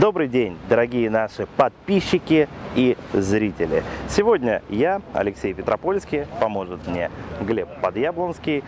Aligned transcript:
Добрый 0.00 0.26
день, 0.26 0.58
дорогие 0.68 1.08
наши 1.08 1.46
подписчики 1.56 2.48
и 2.74 2.96
зрители. 3.12 3.84
Сегодня 4.08 4.60
я, 4.68 5.00
Алексей 5.12 5.54
Петропольский, 5.54 6.26
поможет 6.40 6.84
мне 6.88 7.12
Глеб 7.40 7.68
Подъяблонский. 7.80 8.64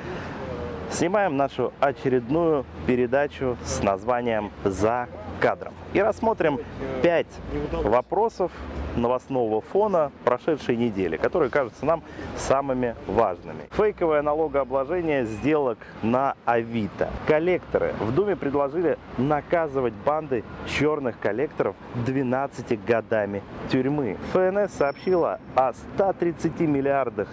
Снимаем 0.88 1.36
нашу 1.36 1.72
очередную 1.80 2.64
передачу 2.86 3.56
с 3.64 3.82
названием 3.82 4.52
«За 4.62 5.08
кадром». 5.40 5.74
И 5.92 6.00
рассмотрим 6.00 6.60
пять 7.02 7.26
вопросов 7.72 8.50
новостного 8.96 9.60
фона 9.60 10.10
прошедшей 10.24 10.76
недели, 10.76 11.16
которые 11.16 11.50
кажутся 11.50 11.84
нам 11.84 12.02
самыми 12.36 12.94
важными. 13.06 13.68
Фейковое 13.70 14.22
налогообложение 14.22 15.24
сделок 15.24 15.78
на 16.02 16.34
Авито. 16.44 17.10
Коллекторы 17.26 17.94
в 18.00 18.14
Думе 18.14 18.36
предложили 18.36 18.98
наказывать 19.18 19.94
банды 19.94 20.44
черных 20.66 21.18
коллекторов 21.18 21.76
12 22.06 22.84
годами 22.84 23.42
тюрьмы. 23.70 24.16
ФНС 24.32 24.72
сообщила 24.72 25.40
о 25.54 25.72
130 25.72 26.60
миллиардах 26.60 27.28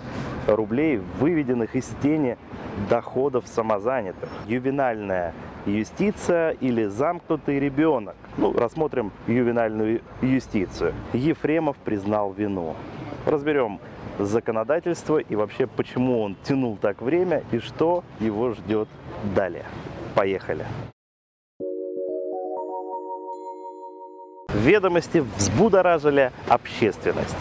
рублей, 0.48 1.02
выведенных 1.20 1.76
из 1.76 1.90
тени 2.02 2.38
доходов 2.90 3.46
самозанятых. 3.48 4.30
Ювенальная 4.48 5.34
юстиция 5.66 6.52
или 6.52 6.86
замкнутый 6.86 7.60
ребенок. 7.60 8.16
Ну, 8.38 8.54
рассмотрим 8.54 9.12
ювенальную 9.28 10.02
юстицию. 10.22 10.94
Ефремов 11.14 11.78
признал 11.78 12.34
вину. 12.34 12.76
Разберем 13.26 13.80
законодательство 14.20 15.18
и 15.18 15.36
вообще 15.36 15.68
почему 15.68 16.22
он 16.22 16.36
тянул 16.44 16.78
так 16.78 17.02
время 17.02 17.44
и 17.52 17.60
что 17.60 18.04
его 18.20 18.52
ждет 18.52 18.88
далее. 19.36 19.66
Поехали. 20.16 20.66
Ведомости 24.54 25.18
взбудоражили 25.18 26.32
общественность. 26.48 27.36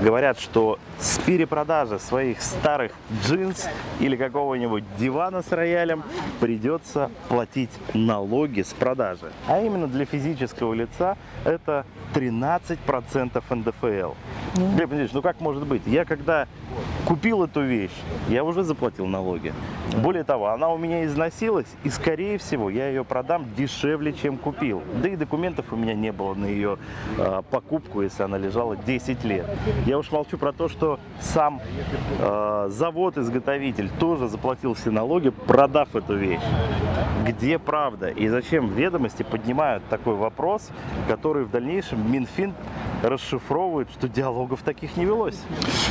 Говорят, 0.00 0.40
что 0.40 0.78
с 0.98 1.18
перепродажи 1.18 1.98
своих 1.98 2.40
старых 2.40 2.92
джинс 3.22 3.68
или 4.00 4.16
какого-нибудь 4.16 4.84
дивана 4.98 5.42
с 5.42 5.52
роялем 5.52 6.02
придется 6.40 7.10
платить 7.28 7.70
налоги 7.94 8.62
с 8.62 8.72
продажи. 8.72 9.30
А 9.46 9.60
именно 9.60 9.86
для 9.86 10.04
физического 10.04 10.72
лица 10.74 11.16
это 11.44 11.86
13% 12.14 13.42
НДФЛ. 13.50 14.12
Глеб 14.54 14.82
Андреевич, 14.82 15.12
ну 15.12 15.22
как 15.22 15.40
может 15.40 15.66
быть? 15.66 15.82
Я 15.86 16.04
когда 16.04 16.46
купил 17.06 17.44
эту 17.44 17.62
вещь, 17.62 17.94
я 18.28 18.44
уже 18.44 18.62
заплатил 18.62 19.06
налоги. 19.06 19.52
Более 19.96 20.24
того, 20.24 20.48
она 20.48 20.70
у 20.70 20.78
меня 20.78 21.04
износилась, 21.04 21.66
и 21.82 21.90
скорее 21.90 22.38
всего 22.38 22.70
я 22.70 22.88
ее 22.88 23.04
продам 23.04 23.46
дешевле, 23.56 24.12
чем 24.12 24.38
купил. 24.38 24.82
Да 25.02 25.08
и 25.08 25.16
документов 25.16 25.66
у 25.72 25.76
меня 25.76 25.94
не 25.94 26.12
было 26.12 26.34
на 26.34 26.46
ее 26.46 26.78
э, 27.18 27.42
покупку, 27.50 28.02
если 28.02 28.22
она 28.22 28.38
лежала 28.38 28.76
10 28.76 29.24
лет. 29.24 29.46
Я 29.86 29.98
уж 29.98 30.10
молчу 30.10 30.38
про 30.38 30.52
то, 30.52 30.68
что 30.68 30.98
сам 31.20 31.60
э, 32.18 32.68
завод-изготовитель 32.70 33.90
тоже 34.00 34.28
заплатил 34.28 34.72
все 34.72 34.90
налоги, 34.90 35.28
продав 35.28 35.94
эту 35.94 36.16
вещь. 36.16 36.40
Где 37.26 37.58
правда? 37.58 38.08
И 38.08 38.28
зачем 38.28 38.68
ведомости 38.68 39.22
поднимают 39.22 39.82
такой 39.90 40.14
вопрос, 40.14 40.70
который 41.06 41.44
в 41.44 41.50
дальнейшем 41.50 42.10
Минфин 42.10 42.54
расшифровывает, 43.08 43.90
что 43.90 44.08
диалогов 44.08 44.62
таких 44.62 44.96
не 44.96 45.04
велось? 45.04 45.38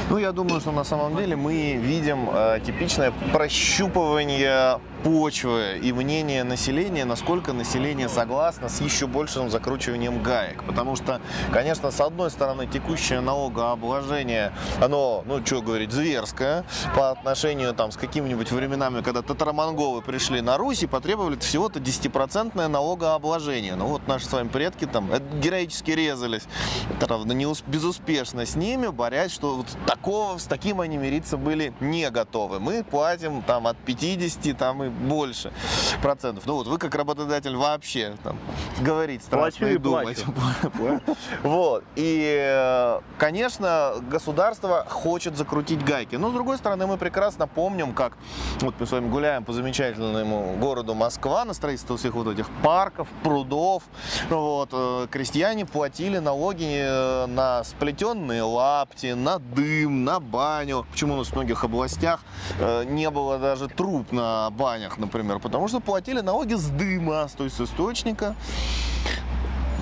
Ну, 0.09 0.17
я 0.17 0.31
думаю, 0.31 0.61
что 0.61 0.72
на 0.72 0.83
самом 0.83 1.16
деле 1.16 1.36
мы 1.36 1.75
видим 1.75 2.30
э, 2.31 2.59
типичное 2.66 3.14
прощупывание 3.31 4.80
почвы 5.03 5.80
и 5.81 5.92
мнение 5.92 6.44
населения, 6.44 7.05
насколько 7.05 7.53
население 7.53 8.08
согласно 8.08 8.70
с 8.70 8.80
еще 8.81 9.05
большим 9.05 9.50
закручиванием 9.50 10.23
гаек. 10.23 10.64
Потому 10.64 10.95
что, 10.95 11.20
конечно, 11.52 11.92
с 11.92 12.00
одной 12.00 12.31
стороны, 12.31 12.67
текущее 12.67 13.20
налогообложение, 13.20 14.53
оно, 14.81 15.23
ну, 15.25 15.45
что 15.45 15.61
говорить, 15.61 15.92
зверское 15.92 16.64
по 16.95 17.11
отношению 17.11 17.73
там 17.73 17.92
с 17.92 17.98
какими-нибудь 17.98 18.52
временами, 18.52 19.02
когда 19.02 19.21
татаро-монголы 19.21 20.02
пришли 20.02 20.42
на 20.42 20.58
Русь 20.58 20.83
и 20.83 20.88
потребовали 20.88 21.38
всего-то 21.38 21.80
10% 21.80 22.67
налогообложение. 22.67 23.76
Ну, 23.76 23.88
вот 23.88 24.08
наши 24.08 24.26
с 24.26 24.32
вами 24.32 24.48
предки 24.48 24.86
там 24.86 25.09
героически 25.42 25.92
резались, 25.92 26.43
правда, 27.08 27.33
не 27.33 27.45
безуспешно 27.67 28.45
с 28.45 28.55
ними, 28.55 28.87
борясь, 28.87 29.31
что 29.31 29.55
вот 29.58 29.67
такого, 29.86 30.37
с 30.37 30.45
таким 30.45 30.80
они 30.81 30.97
мириться 30.97 31.37
были 31.37 31.73
не 31.80 32.09
готовы. 32.09 32.59
Мы 32.59 32.83
платим 32.83 33.41
там 33.43 33.67
от 33.67 33.77
50 33.77 34.58
там 34.58 34.83
и 34.83 34.89
больше 34.89 35.52
процентов. 36.02 36.45
Ну 36.45 36.55
вот 36.55 36.67
вы 36.67 36.77
как 36.77 36.95
работодатель 36.95 37.55
вообще 37.55 38.15
там 38.23 38.37
говорить 38.81 39.23
страшно 39.23 39.65
и 39.67 39.77
думать. 39.77 40.23
Вот. 41.43 41.83
И, 41.95 42.37
э, 42.39 42.99
конечно, 43.17 43.93
государство 44.09 44.85
хочет 44.89 45.37
закрутить 45.37 45.83
гайки. 45.83 46.15
Но, 46.15 46.30
с 46.30 46.33
другой 46.33 46.58
стороны, 46.58 46.87
мы 46.87 46.97
прекрасно 46.97 47.47
помним, 47.47 47.93
как 47.93 48.14
вот 48.61 48.75
мы 48.80 48.85
с 48.85 48.91
вами 48.91 49.09
гуляем 49.09 49.43
по 49.43 49.53
замечательному 49.53 50.55
городу 50.59 50.93
Москва 50.93 51.45
на 51.45 51.53
строительство 51.53 51.97
всех 51.97 52.14
вот 52.14 52.27
этих 52.27 52.49
парков, 52.61 53.08
прудов. 53.23 53.83
Вот. 54.30 54.70
э, 54.71 55.08
Крестьяне 55.11 55.65
платили 55.65 56.17
налоги 56.20 56.65
э, 56.65 56.92
на 57.27 57.64
сплетенные 57.64 58.43
лапти, 58.43 59.14
на 59.14 59.39
дым, 59.39 60.04
на 60.04 60.20
баню. 60.20 60.86
Почему 60.92 61.14
у 61.14 61.17
нас 61.17 61.27
в 61.27 61.33
многих 61.33 61.64
областях 61.64 62.21
э, 62.59 62.83
не 62.86 63.09
было 63.09 63.37
даже 63.37 63.67
труб 63.67 64.11
на 64.11 64.49
банях, 64.52 64.98
например? 64.98 65.39
Потому 65.39 65.67
что 65.67 65.80
платили 65.80 66.21
налоги 66.21 66.55
с 66.55 66.67
дыма, 66.70 67.27
то 67.37 67.43
есть 67.43 67.58
с 67.58 67.61
источника 67.61 68.36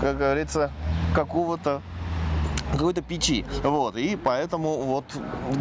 как 0.01 0.17
говорится, 0.17 0.71
какого-то 1.13 1.81
какой-то 2.81 3.01
печи. 3.03 3.45
Вот. 3.63 3.95
И 3.95 4.15
поэтому 4.15 4.77
вот 4.81 5.05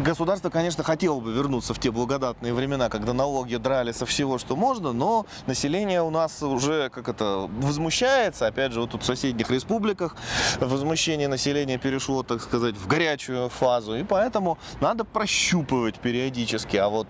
государство, 0.03 0.49
конечно, 0.49 0.83
хотело 0.83 1.19
бы 1.19 1.31
вернуться 1.31 1.73
в 1.75 1.79
те 1.79 1.91
благодатные 1.91 2.51
времена, 2.53 2.89
когда 2.89 3.13
налоги 3.13 3.57
драли 3.57 3.91
со 3.91 4.07
всего, 4.07 4.39
что 4.39 4.55
можно, 4.55 4.91
но 4.91 5.27
население 5.45 6.01
у 6.01 6.09
нас 6.09 6.41
уже 6.41 6.89
как 6.89 7.07
это 7.07 7.47
возмущается. 7.61 8.47
Опять 8.47 8.71
же, 8.71 8.81
вот 8.81 8.91
тут 8.91 9.03
в 9.03 9.05
соседних 9.05 9.51
республиках 9.51 10.15
возмущение 10.59 11.27
населения 11.27 11.77
перешло, 11.77 12.23
так 12.23 12.41
сказать, 12.41 12.75
в 12.75 12.87
горячую 12.87 13.49
фазу. 13.49 13.95
И 13.95 14.03
поэтому 14.03 14.57
надо 14.79 15.05
прощупывать 15.05 15.99
периодически. 15.99 16.77
А 16.77 16.89
вот, 16.89 17.07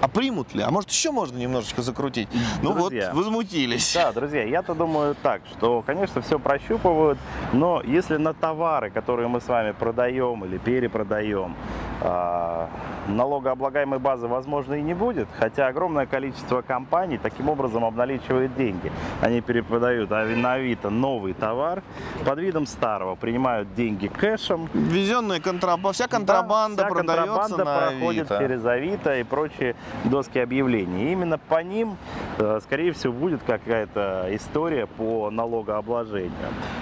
а, 0.00 0.08
примут 0.08 0.54
ли? 0.54 0.62
А 0.62 0.70
может 0.70 0.90
еще 0.90 1.10
можно 1.10 1.36
немножечко 1.36 1.82
закрутить? 1.82 2.28
Ну 2.62 2.74
Друзья. 2.74 3.10
вот, 3.12 3.24
возмутились. 3.24 3.92
Да, 3.94 4.12
друзья, 4.12 4.44
я-то 4.44 4.74
думаю 4.74 5.16
так, 5.20 5.42
что, 5.56 5.82
конечно, 5.82 6.22
все 6.22 6.38
прощупывают, 6.38 7.18
но 7.52 7.82
если 7.82 8.18
на 8.18 8.34
товары, 8.34 8.90
которые 8.90 9.26
мы 9.26 9.40
с 9.40 9.47
вами 9.48 9.72
продаем 9.72 10.44
или 10.44 10.58
перепродаем, 10.58 11.54
а, 12.00 12.68
налогооблагаемой 13.08 13.98
базы, 13.98 14.28
возможно, 14.28 14.74
и 14.74 14.82
не 14.82 14.94
будет, 14.94 15.28
хотя 15.38 15.66
огромное 15.66 16.06
количество 16.06 16.62
компаний 16.62 17.18
таким 17.18 17.48
образом 17.48 17.84
обналичивает 17.84 18.54
деньги. 18.56 18.92
Они 19.20 19.40
перепродают 19.40 20.10
на 20.10 20.52
Авито 20.52 20.90
новый 20.90 21.32
товар 21.32 21.82
под 22.24 22.38
видом 22.38 22.66
старого, 22.66 23.14
принимают 23.14 23.74
деньги 23.74 24.08
кэшем, 24.08 24.68
Везенная 24.74 25.40
контрабанда, 25.40 25.92
вся 25.92 26.08
контрабанда 26.08 26.76
да, 26.76 26.84
вся 26.84 26.94
продается 26.94 27.26
контрабанда 27.26 27.64
на 27.64 27.88
проходит 27.88 28.30
Авито. 28.30 28.44
через 28.44 28.66
Авито 28.66 29.18
и 29.18 29.22
прочие 29.22 29.74
доски 30.04 30.38
объявлений. 30.38 31.08
И 31.08 31.12
именно 31.12 31.38
по 31.38 31.62
ним, 31.62 31.96
э, 32.38 32.60
скорее 32.62 32.92
всего, 32.92 33.12
будет 33.12 33.42
какая-то 33.42 34.28
история 34.30 34.86
по 34.86 35.30
налогообложению. 35.30 36.32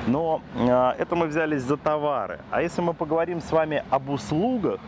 Но 0.07 0.41
э, 0.55 0.93
это 0.99 1.17
мы 1.17 1.27
взялись 1.27 1.63
за 1.63 1.77
товары. 1.77 2.41
А 2.51 2.63
если 2.63 2.81
мы 2.81 2.95
поговорим 2.95 3.41
с 3.41 3.51
вами 3.51 3.83
об 3.91 4.09
услугах, 4.09 4.81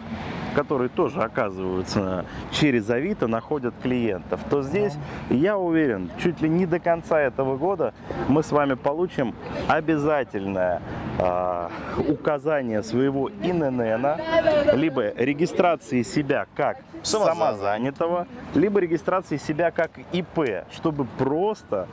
которые 0.54 0.88
тоже 0.88 1.20
оказываются 1.22 2.24
через 2.50 2.88
Авито, 2.90 3.26
находят 3.26 3.74
клиентов, 3.82 4.40
то 4.48 4.62
здесь, 4.62 4.94
я 5.30 5.58
уверен, 5.58 6.10
чуть 6.22 6.40
ли 6.40 6.48
не 6.48 6.66
до 6.66 6.80
конца 6.80 7.20
этого 7.20 7.56
года 7.56 7.94
мы 8.28 8.42
с 8.42 8.50
вами 8.50 8.74
получим 8.74 9.34
обязательное 9.68 10.80
а, 11.18 11.70
указание 12.08 12.82
своего 12.82 13.28
ИНН, 13.28 14.20
либо 14.74 15.12
регистрации 15.14 16.02
себя 16.02 16.46
как 16.54 16.78
самозанятого, 17.02 18.26
либо 18.54 18.80
регистрации 18.80 19.36
себя 19.36 19.70
как 19.70 19.90
ИП, 20.12 20.64
чтобы 20.72 21.06
просто 21.18 21.88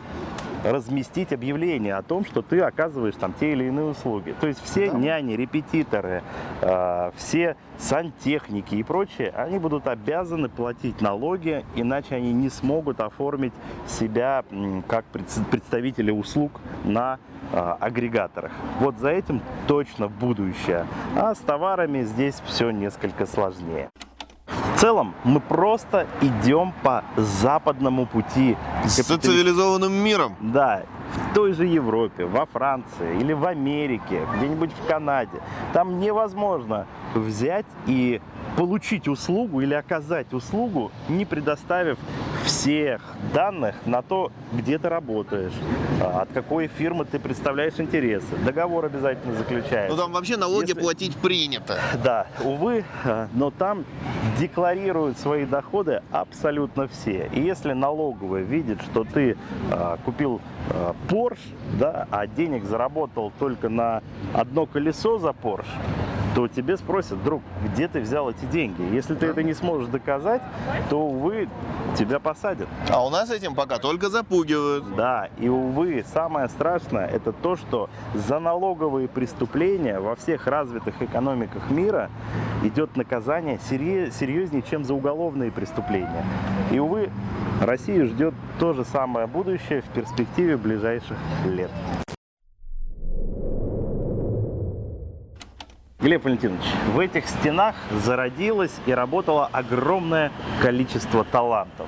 разместить 0.72 1.32
объявление 1.34 1.96
о 1.96 2.02
том, 2.02 2.26
что 2.26 2.42
ты 2.42 2.60
оказываешь 2.62 3.16
там 3.16 3.34
те 3.40 3.52
или 3.54 3.66
иные 3.66 3.86
услуги. 3.86 4.36
То 4.40 4.48
есть 4.48 4.64
все 4.64 4.92
Да. 4.92 4.98
няни, 4.98 5.34
репетиторы, 5.34 6.24
э, 6.62 7.12
все 7.16 7.56
сантехники 7.78 8.76
и 8.76 8.84
прочее, 8.84 9.32
они 9.36 9.60
будут 9.60 9.88
обязаны 9.88 10.50
платить 10.50 11.02
налоги, 11.02 11.66
иначе 11.76 12.16
они 12.16 12.34
не 12.34 12.50
смогут 12.50 13.00
оформить 13.00 13.54
себя 13.88 14.44
как 14.88 15.06
пред- 15.06 15.26
представители 15.52 16.12
услуг 16.12 16.60
на 16.84 17.20
э, 17.54 17.58
агрегаторах. 17.80 18.52
Вот 18.80 18.98
за 18.98 19.10
этим 19.10 19.40
точно 19.68 20.08
будущее. 20.08 20.88
А 21.16 21.36
с 21.36 21.38
товарами 21.40 22.02
здесь 22.02 22.42
все 22.46 22.72
несколько 22.72 23.28
сложнее. 23.28 23.90
В 24.76 24.80
целом 24.82 25.16
мы 25.24 25.40
просто 25.40 26.06
идем 26.22 26.74
по 26.84 27.06
западному 27.16 28.06
пути. 28.06 28.58
С 28.86 29.02
цивилизованным 29.02 29.94
миром. 29.94 30.36
Да, 30.42 30.84
той 31.36 31.52
же 31.52 31.66
Европе, 31.66 32.24
во 32.26 32.46
Франции 32.46 33.20
или 33.20 33.34
в 33.34 33.46
Америке, 33.46 34.22
где-нибудь 34.38 34.72
в 34.72 34.88
Канаде, 34.88 35.42
там 35.74 36.00
невозможно 36.00 36.88
взять 37.14 37.66
и 37.88 38.22
получить 38.56 39.10
услугу 39.10 39.60
или 39.60 39.74
оказать 39.74 40.34
услугу, 40.34 40.92
не 41.10 41.26
предоставив 41.26 41.98
всех 42.46 43.02
данных 43.34 43.76
на 43.86 44.02
то, 44.02 44.32
где 44.54 44.78
ты 44.78 44.88
работаешь, 44.88 45.52
а, 46.02 46.22
от 46.22 46.32
какой 46.32 46.68
фирмы 46.68 47.04
ты 47.06 47.20
представляешь 47.20 47.74
интересы. 47.80 48.38
Договор 48.46 48.86
обязательно 48.86 49.36
заключается. 49.36 49.96
Ну 49.96 50.02
там 50.02 50.14
вообще 50.14 50.38
налоги 50.38 50.70
Если- 50.70 50.80
платить 50.80 51.16
принято. 51.18 51.78
Да, 52.04 52.28
увы, 52.44 52.86
э, 53.04 53.28
но 53.34 53.50
там 53.52 53.84
декларируют 54.40 55.18
свои 55.18 55.46
доходы 55.46 56.02
абсолютно 56.12 56.88
все. 56.88 57.30
И 57.34 57.42
если 57.42 57.74
налоговая 57.74 58.44
видит, 58.44 58.82
что 58.84 59.04
ты 59.04 59.38
э, 59.72 59.98
купил 60.06 60.40
э, 60.70 60.94
Porsche, 61.26 61.56
да, 61.80 62.08
а 62.12 62.28
денег 62.28 62.66
заработал 62.66 63.32
только 63.40 63.68
на 63.68 64.04
одно 64.32 64.68
колесо 64.68 65.18
за 65.18 65.30
Porsche, 65.30 65.66
то 66.36 66.50
тебе 66.50 66.76
спросят, 66.76 67.24
друг, 67.24 67.42
где 67.64 67.88
ты 67.88 68.02
взял 68.02 68.30
эти 68.30 68.44
деньги? 68.46 68.82
Если 68.94 69.16
ты 69.16 69.26
это 69.28 69.42
не 69.42 69.54
сможешь 69.54 69.88
доказать, 69.88 70.42
то, 70.90 71.00
увы, 71.00 71.48
тебя 71.98 72.20
посадят. 72.20 72.68
А 72.90 73.06
у 73.06 73.10
нас 73.10 73.32
этим 73.32 73.56
пока 73.56 73.78
только 73.80 74.10
запугивают. 74.10 74.96
Да, 74.98 75.30
и 75.40 75.48
увы, 75.48 76.04
самое 76.14 76.50
страшное 76.50 77.08
это 77.08 77.32
то, 77.32 77.56
что 77.56 77.90
за 78.14 78.40
налоговые 78.40 79.08
преступления 79.08 80.00
во 80.00 80.16
всех 80.18 80.46
развитых 80.48 81.02
экономиках 81.02 81.72
мира 81.72 82.10
идет 82.64 82.98
наказание 82.98 83.58
серье- 83.70 84.12
серьезнее, 84.12 84.62
чем 84.62 84.84
за 84.84 84.94
уголовные 84.94 85.52
преступления. 85.52 86.26
И 86.70 86.80
увы, 86.80 87.10
Россию 87.62 88.08
ждет 88.08 88.34
то 88.60 88.74
же 88.74 88.84
самое 88.84 89.28
будущее 89.28 89.82
в 89.82 89.86
перспективе 89.86 90.58
ближайших 90.58 91.18
лет. 91.46 91.72
Глеб 96.06 96.24
Валентинович, 96.24 96.62
в 96.94 97.00
этих 97.00 97.28
стенах 97.28 97.74
зародилось 97.90 98.76
и 98.86 98.92
работало 98.92 99.50
огромное 99.52 100.32
количество 100.62 101.24
талантов. 101.24 101.88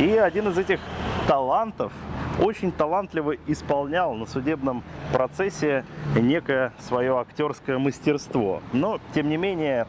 И 0.00 0.16
один 0.16 0.48
из 0.48 0.58
этих 0.58 0.80
талантов 1.28 1.92
очень 2.40 2.72
талантливо 2.72 3.36
исполнял 3.46 4.14
на 4.14 4.26
судебном 4.26 4.82
процессе 5.12 5.84
некое 6.16 6.72
свое 6.80 7.16
актерское 7.20 7.78
мастерство. 7.78 8.62
Но, 8.72 8.98
тем 9.14 9.28
не 9.28 9.36
менее, 9.36 9.86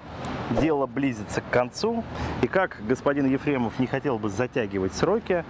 дело 0.62 0.86
близится 0.86 1.42
к 1.42 1.50
концу. 1.50 2.04
И 2.44 2.48
как 2.48 2.78
господин 2.88 3.26
Ефремов 3.26 3.80
не 3.80 3.88
хотел 3.88 4.20
бы 4.20 4.30
затягивать 4.30 4.94
сроки, 4.94 5.44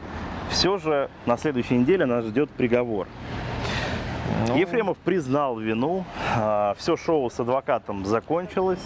все 0.49 0.77
же 0.77 1.09
на 1.25 1.37
следующей 1.37 1.75
неделе 1.75 2.05
нас 2.05 2.23
ждет 2.23 2.49
приговор. 2.51 3.05
Ну, 4.47 4.55
Ефремов 4.57 4.97
признал 4.97 5.57
вину, 5.57 6.03
все 6.77 6.97
шоу 6.97 7.29
с 7.29 7.39
адвокатом 7.39 8.05
закончилось. 8.05 8.79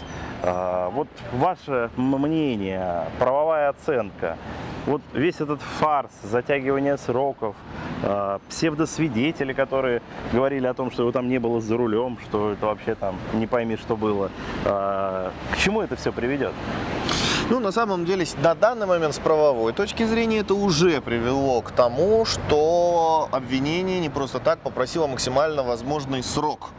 А, 0.44 0.89
Вот 0.89 1.07
ваше 1.33 1.89
мнение, 1.98 3.06
правовая 3.19 3.69
оценка, 3.69 4.38
вот 4.86 5.01
весь 5.13 5.42
этот 5.42 5.62
фарс, 5.62 6.12
затягивание 6.24 6.98
сроков, 6.98 7.56
а, 8.04 8.39
псевдосвидетели, 8.50 9.54
которые 9.54 10.01
говорили 10.31 10.68
о 10.68 10.74
том, 10.74 10.92
что 10.92 11.04
его 11.04 11.12
там 11.12 11.27
не 11.27 11.39
было 11.39 11.59
за 11.59 11.75
рулем, 11.75 12.18
что 12.25 12.51
это 12.51 12.68
вообще 12.68 12.95
там 12.95 13.15
не 13.33 13.48
пойми, 13.48 13.77
что 13.77 13.98
было. 13.98 14.30
А, 14.65 15.31
К 15.54 15.57
чему 15.57 15.81
это 15.81 15.95
все 15.95 16.12
приведет? 16.12 16.54
Ну, 17.49 17.61
на 17.61 17.71
самом 17.71 18.03
деле, 18.03 18.25
на 18.44 18.55
данный 18.55 18.85
момент 18.88 19.15
с 19.15 19.19
правовой 19.19 19.71
точки 19.71 20.03
зрения 20.03 20.39
это 20.39 20.53
уже 20.53 20.99
привело 20.99 21.61
к 21.61 21.71
тому, 21.71 22.25
что 22.25 23.29
обвинение 23.31 24.01
не 24.01 24.09
просто 24.09 24.39
так 24.39 24.59
попросило 24.59 25.07
максимально 25.07 25.63
возможный 25.63 26.23
срок. 26.23 26.71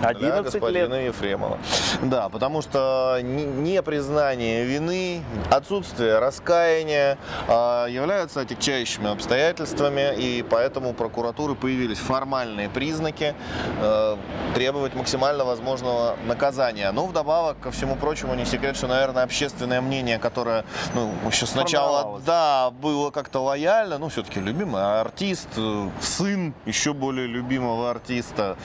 Для 0.00 0.08
11 0.08 0.44
господина 0.44 0.94
лет. 0.94 1.14
Ефремова. 1.14 1.58
Да, 2.02 2.28
потому 2.28 2.62
что 2.62 3.18
не- 3.22 3.44
непризнание 3.44 4.64
вины, 4.64 5.22
отсутствие 5.50 6.18
раскаяния 6.18 7.18
а, 7.48 7.86
являются 7.86 8.40
отягчающими 8.40 9.10
обстоятельствами, 9.12 10.14
и 10.16 10.42
поэтому 10.42 10.90
у 10.90 10.92
прокуратуры 10.92 11.54
появились 11.54 11.98
формальные 11.98 12.68
признаки 12.68 13.34
э, 13.80 14.16
требовать 14.54 14.94
максимально 14.94 15.44
возможного 15.44 16.16
наказания. 16.26 16.90
Но 16.92 17.06
вдобавок 17.06 17.58
ко 17.60 17.70
всему 17.70 17.96
прочему, 17.96 18.34
не 18.34 18.44
секрет, 18.44 18.76
что, 18.76 18.86
наверное, 18.86 19.22
общественное 19.24 19.80
мнение, 19.80 20.18
которое 20.18 20.64
ну, 20.94 21.12
еще 21.26 21.46
сначала, 21.46 22.20
да, 22.24 22.70
было 22.70 23.10
как-то 23.10 23.40
лояльно, 23.40 23.98
ну, 23.98 24.08
все-таки 24.08 24.40
любимый 24.40 25.00
артист, 25.00 25.48
э, 25.56 25.88
сын 26.00 26.54
еще 26.64 26.92
более 26.92 27.26
любимого 27.26 27.90
артиста, 27.90 28.56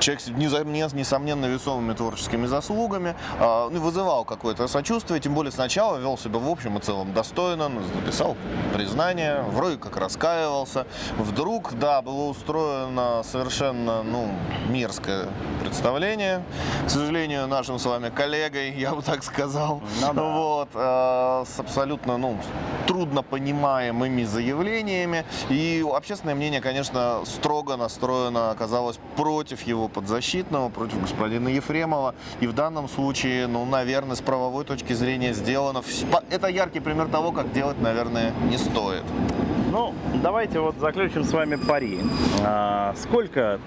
человек 0.00 0.22
несомненно 0.36 1.46
весомыми 1.46 1.94
творческими 1.94 2.46
заслугами, 2.46 3.14
а, 3.38 3.68
ну, 3.70 3.80
вызывал 3.80 4.24
какое-то 4.24 4.68
сочувствие, 4.68 5.20
тем 5.20 5.34
более 5.34 5.52
сначала 5.52 5.98
вел 5.98 6.18
себя 6.18 6.38
в 6.38 6.48
общем 6.48 6.78
и 6.78 6.80
целом 6.80 7.12
достойно, 7.12 7.68
ну, 7.68 7.80
написал 7.94 8.36
признание, 8.74 9.42
вроде 9.48 9.76
как 9.76 9.96
раскаивался. 9.96 10.86
Вдруг, 11.18 11.74
да, 11.74 12.02
было 12.02 12.28
устроено 12.30 13.22
совершенно, 13.24 14.02
ну, 14.02 14.28
мерзкое 14.68 15.28
представление, 15.62 16.42
к 16.86 16.90
сожалению, 16.90 17.46
нашим 17.46 17.78
с 17.78 17.84
вами 17.84 18.10
коллегой, 18.10 18.72
я 18.72 18.94
бы 18.94 19.02
так 19.02 19.22
сказал. 19.22 19.80
Ну 20.00 20.12
да. 20.12 20.22
Вот, 20.22 20.68
э, 20.74 21.44
с 21.46 21.58
абсолютно, 21.58 22.16
ну, 22.16 22.38
трудно 22.86 23.22
понимаемыми 23.22 24.24
заявлениями. 24.24 25.24
И 25.48 25.84
общественное 25.88 26.34
мнение, 26.34 26.60
конечно, 26.60 27.20
строго 27.24 27.76
настроено 27.76 28.50
оказалось 28.50 28.98
против 29.16 29.62
его 29.62 29.88
подзащитного, 30.22 30.68
против 30.68 31.00
господина 31.00 31.48
Ефремова. 31.48 32.14
И 32.40 32.46
в 32.46 32.52
данном 32.52 32.88
случае, 32.88 33.46
ну, 33.48 33.64
наверное, 33.64 34.16
с 34.16 34.20
правовой 34.20 34.64
точки 34.64 34.92
зрения 34.92 35.34
сделано. 35.34 35.82
Это 36.30 36.46
яркий 36.46 36.80
пример 36.80 37.08
того, 37.08 37.32
как 37.32 37.52
делать, 37.52 37.80
наверное, 37.80 38.32
не 38.48 38.56
стоит. 38.56 39.02
Ну, 39.72 39.94
давайте 40.22 40.60
вот 40.60 40.76
заключим 40.78 41.24
с 41.24 41.32
вами 41.32 41.56
пари. 41.56 41.98
А, 42.44 42.94
сколько, 42.96 43.58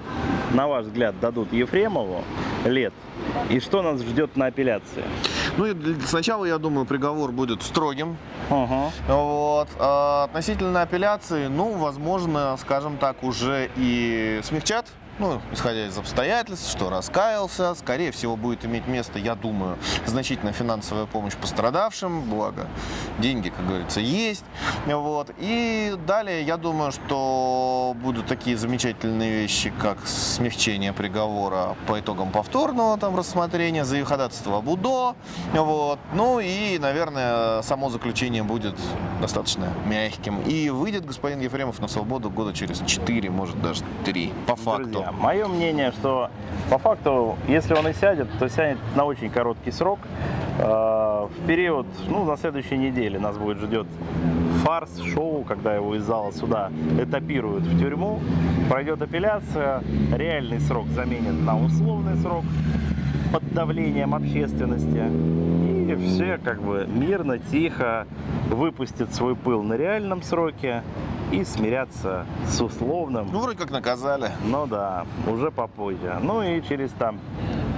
на 0.53 0.67
ваш 0.67 0.85
взгляд, 0.85 1.19
дадут 1.19 1.51
Ефремову 1.51 2.23
лет? 2.63 2.93
И 3.49 3.59
что 3.59 3.81
нас 3.81 4.01
ждет 4.01 4.37
на 4.37 4.45
апелляции? 4.45 5.03
Ну 5.57 5.65
сначала, 6.05 6.45
я 6.45 6.57
думаю, 6.57 6.85
приговор 6.85 7.31
будет 7.31 7.63
строгим, 7.63 8.17
Ага. 8.49 8.91
Вот. 9.07 9.67
А 9.79 10.25
относительно 10.25 10.83
апелляции, 10.83 11.47
ну, 11.47 11.71
возможно, 11.71 12.55
скажем 12.61 12.97
так, 12.97 13.23
уже 13.23 13.69
и 13.75 14.39
смягчат. 14.43 14.85
Ну, 15.17 15.41
исходя 15.53 15.87
из 15.87 15.97
обстоятельств, 15.97 16.69
что 16.69 16.89
раскаялся, 16.89 17.73
скорее 17.75 18.11
всего, 18.11 18.35
будет 18.35 18.65
иметь 18.65 18.85
место, 18.85 19.17
я 19.17 19.35
думаю, 19.35 19.77
значительная 20.05 20.51
финансовая 20.51 21.05
помощь 21.05 21.35
пострадавшим, 21.35 22.29
благо 22.29 22.67
деньги, 23.19 23.47
как 23.49 23.65
говорится, 23.65 24.01
есть. 24.01 24.43
Вот. 24.85 25.31
И 25.37 25.95
далее, 26.05 26.43
я 26.43 26.57
думаю, 26.57 26.91
что 26.91 27.95
будут 28.01 28.27
такие 28.27 28.57
замечательные 28.57 29.31
вещи, 29.31 29.71
как 29.81 30.05
смягчение 30.05 30.91
приговора 30.91 31.77
по 31.87 31.97
итогам 31.99 32.31
повторного 32.31 32.97
там 32.97 33.15
рассмотрения, 33.15 33.85
за 33.85 34.03
ходатайство 34.03 34.57
об 34.57 34.67
УДО. 34.67 35.15
Вот. 35.53 35.99
Ну 36.13 36.41
и, 36.41 36.77
наверное, 36.77 37.61
само 37.61 37.89
заключение 37.89 38.43
будет 38.43 38.75
достаточно 39.21 39.71
мягким. 39.85 40.41
И 40.41 40.69
выйдет 40.69 41.05
господин 41.05 41.39
Ефремов 41.39 41.79
на 41.79 41.87
свободу 41.87 42.29
года 42.29 42.53
через 42.53 42.81
4, 42.85 43.29
может 43.29 43.61
даже 43.61 43.83
3, 44.03 44.33
по 44.45 44.55
факту. 44.55 44.89
Друзья, 44.89 45.04
мое 45.11 45.47
мнение, 45.47 45.91
что 45.91 46.29
по 46.69 46.77
факту, 46.77 47.35
если 47.47 47.73
он 47.73 47.87
и 47.87 47.93
сядет, 47.93 48.27
то 48.39 48.49
сядет 48.49 48.77
на 48.95 49.05
очень 49.05 49.29
короткий 49.29 49.71
срок. 49.71 49.99
Э, 50.59 51.27
В 51.27 51.47
период, 51.47 51.87
ну, 52.07 52.23
на 52.23 52.37
следующей 52.37 52.77
неделе 52.77 53.19
нас 53.19 53.37
будет 53.37 53.57
ждет 53.59 53.87
фарс, 54.63 54.99
шоу, 55.13 55.43
когда 55.43 55.75
его 55.75 55.95
из 55.95 56.03
зала 56.03 56.31
суда 56.31 56.71
этапируют 56.99 57.63
в 57.63 57.79
тюрьму. 57.79 58.19
Пройдет 58.69 59.01
апелляция, 59.01 59.81
реальный 60.13 60.59
срок 60.59 60.87
заменят 60.87 61.39
на 61.41 61.57
условный 61.57 62.15
срок 62.17 62.45
под 63.31 63.43
давлением 63.53 64.15
общественности. 64.15 65.03
И 65.91 65.95
все 65.95 66.39
как 66.43 66.61
бы 66.61 66.87
мирно, 66.87 67.37
тихо 67.37 68.07
выпустят 68.49 69.13
свой 69.13 69.35
пыл 69.35 69.61
на 69.61 69.73
реальном 69.73 70.21
сроке 70.23 70.81
и 71.35 71.43
смирятся 71.43 72.25
с 72.47 72.61
условным 72.61 73.27
Ну, 73.31 73.39
вроде 73.39 73.57
как 73.57 73.69
наказали. 73.69 74.31
ну 74.45 74.65
да, 74.67 75.05
уже 75.27 75.51
попозже. 75.51 76.17
Ну 76.21 76.41
и 76.41 76.61
через 76.61 76.91
там 76.91 77.19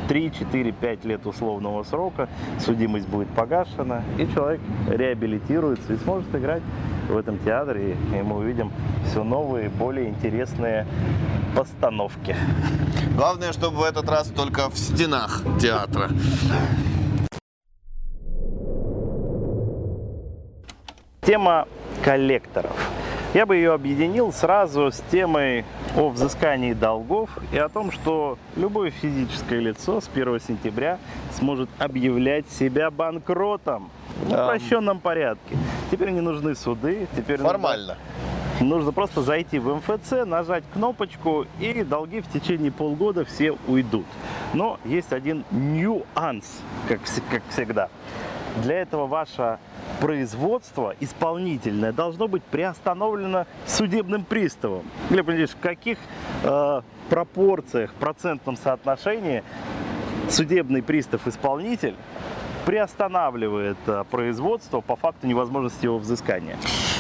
3, 0.10 0.32
4, 0.32 0.72
5 0.72 1.06
лет 1.06 1.26
условного 1.26 1.84
срока 1.84 2.30
судимость 2.60 3.08
будет 3.08 3.30
погашена, 3.30 4.04
и 4.20 4.28
человек 4.34 4.62
реабилитируется 4.88 5.94
и 5.94 5.98
сможет 5.98 6.34
играть 6.36 6.62
в 7.10 7.18
этом 7.18 7.40
театре, 7.40 7.98
и 8.14 8.22
мы 8.22 8.38
увидим 8.38 8.72
все 9.06 9.24
новые, 9.24 9.70
более 9.70 10.08
интересные 10.10 10.86
постановки. 11.56 12.36
Главное, 13.16 13.52
чтобы 13.54 13.78
в 13.78 13.84
этот 13.84 14.08
раз 14.08 14.28
только 14.28 14.70
в 14.70 14.78
стенах 14.78 15.42
театра. 15.60 16.10
Тема 21.22 21.68
коллекторов. 22.06 22.92
Я 23.38 23.46
бы 23.46 23.56
ее 23.56 23.74
объединил 23.74 24.34
сразу 24.34 24.92
с 24.92 25.00
темой 25.12 25.64
о 25.96 26.10
взыскании 26.10 26.74
долгов 26.74 27.30
и 27.52 27.58
о 27.60 27.70
том, 27.70 27.92
что 27.92 28.40
любое 28.56 28.90
физическое 28.90 29.60
лицо 29.60 30.02
с 30.02 30.10
1 30.12 30.40
сентября 30.40 30.98
сможет 31.34 31.70
объявлять 31.78 32.50
себя 32.50 32.90
банкротом 32.90 33.92
в 34.24 34.34
упрощенном 34.34 35.00
порядке. 35.00 35.56
Теперь 35.92 36.10
не 36.10 36.22
нужны 36.22 36.56
суды, 36.56 37.08
теперь 37.16 37.38
нужно- 37.38 37.52
Формально. 37.60 37.98
Нужно 38.60 38.92
просто 38.92 39.22
зайти 39.22 39.60
в 39.60 39.72
МФЦ, 39.72 40.26
нажать 40.26 40.64
кнопочку, 40.74 41.46
и 41.60 41.84
долги 41.84 42.22
в 42.22 42.28
течение 42.32 42.72
полгода 42.72 43.24
все 43.24 43.56
уйдут. 43.68 44.08
Но 44.56 44.80
есть 44.84 45.14
один 45.14 45.44
нюанс, 45.52 46.64
как, 46.88 47.02
как 47.30 47.44
всегда. 47.50 47.90
Для 48.64 48.82
этого 48.82 49.08
ваше 49.08 49.60
производство 50.02 50.96
исполнительное 51.00 51.92
должно 51.92 52.28
быть 52.28 52.44
приостановлено 52.44 53.46
судебным 53.66 54.26
приставом. 54.26 54.84
Глеб 55.10 55.30
Ильич, 55.30 55.52
в 55.52 55.60
каких 55.60 55.98
э, 56.44 56.82
пропорциях, 57.10 57.94
процентном 57.94 58.58
соотношении 58.58 59.44
судебный 60.30 60.82
пристав-исполнитель 60.82 61.96
приостанавливает 62.66 63.78
э, 63.86 64.04
производство 64.10 64.82
по 64.82 64.96
факту 64.96 65.28
невозможности 65.28 65.86
его 65.86 66.00
взыскания? 66.00 66.58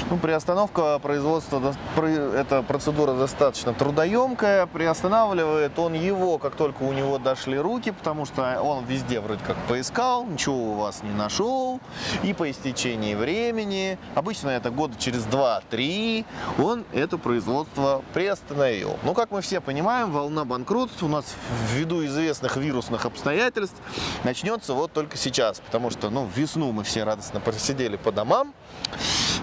Ну, 0.09 0.15
приостановка 0.17 0.99
производства, 0.99 1.75
эта 1.97 2.63
процедура 2.63 3.11
достаточно 3.13 3.73
трудоемкая. 3.73 4.65
Приостанавливает 4.65 5.77
он 5.77 5.93
его, 5.93 6.37
как 6.37 6.55
только 6.55 6.83
у 6.83 6.93
него 6.93 7.17
дошли 7.17 7.57
руки, 7.57 7.91
потому 7.91 8.25
что 8.25 8.61
он 8.61 8.85
везде 8.85 9.19
вроде 9.19 9.43
как 9.45 9.57
поискал, 9.67 10.25
ничего 10.25 10.55
у 10.55 10.73
вас 10.75 11.03
не 11.03 11.11
нашел. 11.11 11.81
И 12.23 12.33
по 12.33 12.49
истечении 12.49 13.15
времени, 13.15 13.97
обычно 14.15 14.49
это 14.49 14.69
года 14.69 14.95
через 14.97 15.25
2-3, 15.25 16.25
он 16.57 16.85
это 16.93 17.17
производство 17.17 18.01
приостановил. 18.13 18.97
Ну, 19.03 19.13
как 19.13 19.31
мы 19.31 19.41
все 19.41 19.59
понимаем, 19.59 20.11
волна 20.11 20.45
банкротств 20.45 21.03
у 21.03 21.09
нас 21.09 21.35
ввиду 21.73 22.05
известных 22.05 22.55
вирусных 22.55 23.05
обстоятельств 23.05 23.75
начнется 24.23 24.73
вот 24.73 24.93
только 24.93 25.17
сейчас. 25.17 25.59
Потому 25.59 25.89
что, 25.89 26.09
ну, 26.09 26.29
весну 26.33 26.71
мы 26.71 26.85
все 26.85 27.03
радостно 27.03 27.41
просидели 27.41 27.97
по 27.97 28.13
домам. 28.13 28.53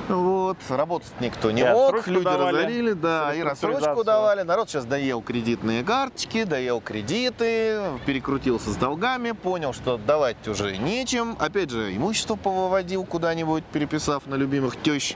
Вот, 0.09 0.53
работать 0.68 1.12
никто 1.20 1.50
не 1.50 1.62
И 1.62 1.64
мог, 1.64 2.06
люди 2.06 2.25
давали, 2.25 2.56
разорили, 2.56 2.92
да, 2.92 3.34
и 3.34 3.42
рассрочку 3.42 4.04
давали. 4.04 4.42
Народ 4.42 4.68
сейчас 4.68 4.84
доел 4.84 5.23
кредитные 5.23 5.84
карточки, 5.84 6.44
доел 6.44 6.80
кредиты, 6.80 7.80
перекрутился 8.06 8.70
с 8.70 8.76
долгами, 8.76 9.32
понял, 9.32 9.73
что 9.73 9.96
давать 9.99 10.46
уже 10.49 10.76
нечем. 10.76 11.37
Опять 11.38 11.70
же, 11.70 11.94
имущество 11.96 12.37
повыводил 12.37 13.04
куда-нибудь, 13.04 13.64
переписав 13.64 14.26
на 14.26 14.34
любимых 14.34 14.80
тещ 14.80 15.14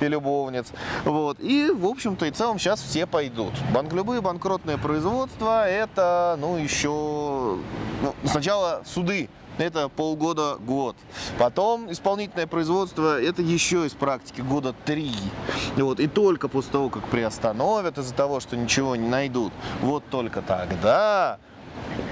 и 0.00 0.06
любовниц. 0.06 0.66
Вот. 1.04 1.38
И, 1.40 1.70
в 1.70 1.86
общем-то, 1.86 2.26
и 2.26 2.30
целом 2.30 2.58
сейчас 2.58 2.80
все 2.80 3.06
пойдут. 3.06 3.52
Банк, 3.72 3.92
любые 3.92 4.20
банкротные 4.20 4.78
производства, 4.78 5.68
это, 5.68 6.36
ну, 6.38 6.56
еще... 6.56 7.58
ну, 8.02 8.14
сначала 8.24 8.82
суды, 8.84 9.28
это 9.58 9.88
полгода, 9.88 10.56
год. 10.56 10.96
Потом 11.38 11.90
исполнительное 11.92 12.46
производство, 12.46 13.20
это 13.20 13.42
еще 13.42 13.86
из 13.86 13.92
практики 13.92 14.40
года 14.40 14.74
три. 14.84 15.14
Вот, 15.76 16.00
и 16.00 16.06
только 16.06 16.48
после 16.48 16.72
того, 16.72 16.88
как 16.88 17.04
приостановят 17.04 17.98
из-за 17.98 18.14
того, 18.14 18.40
что 18.40 18.56
ничего 18.56 18.96
не 18.96 19.08
найдут, 19.08 19.52
вот 19.80 20.04
только 20.10 20.42
тогда 20.42 21.38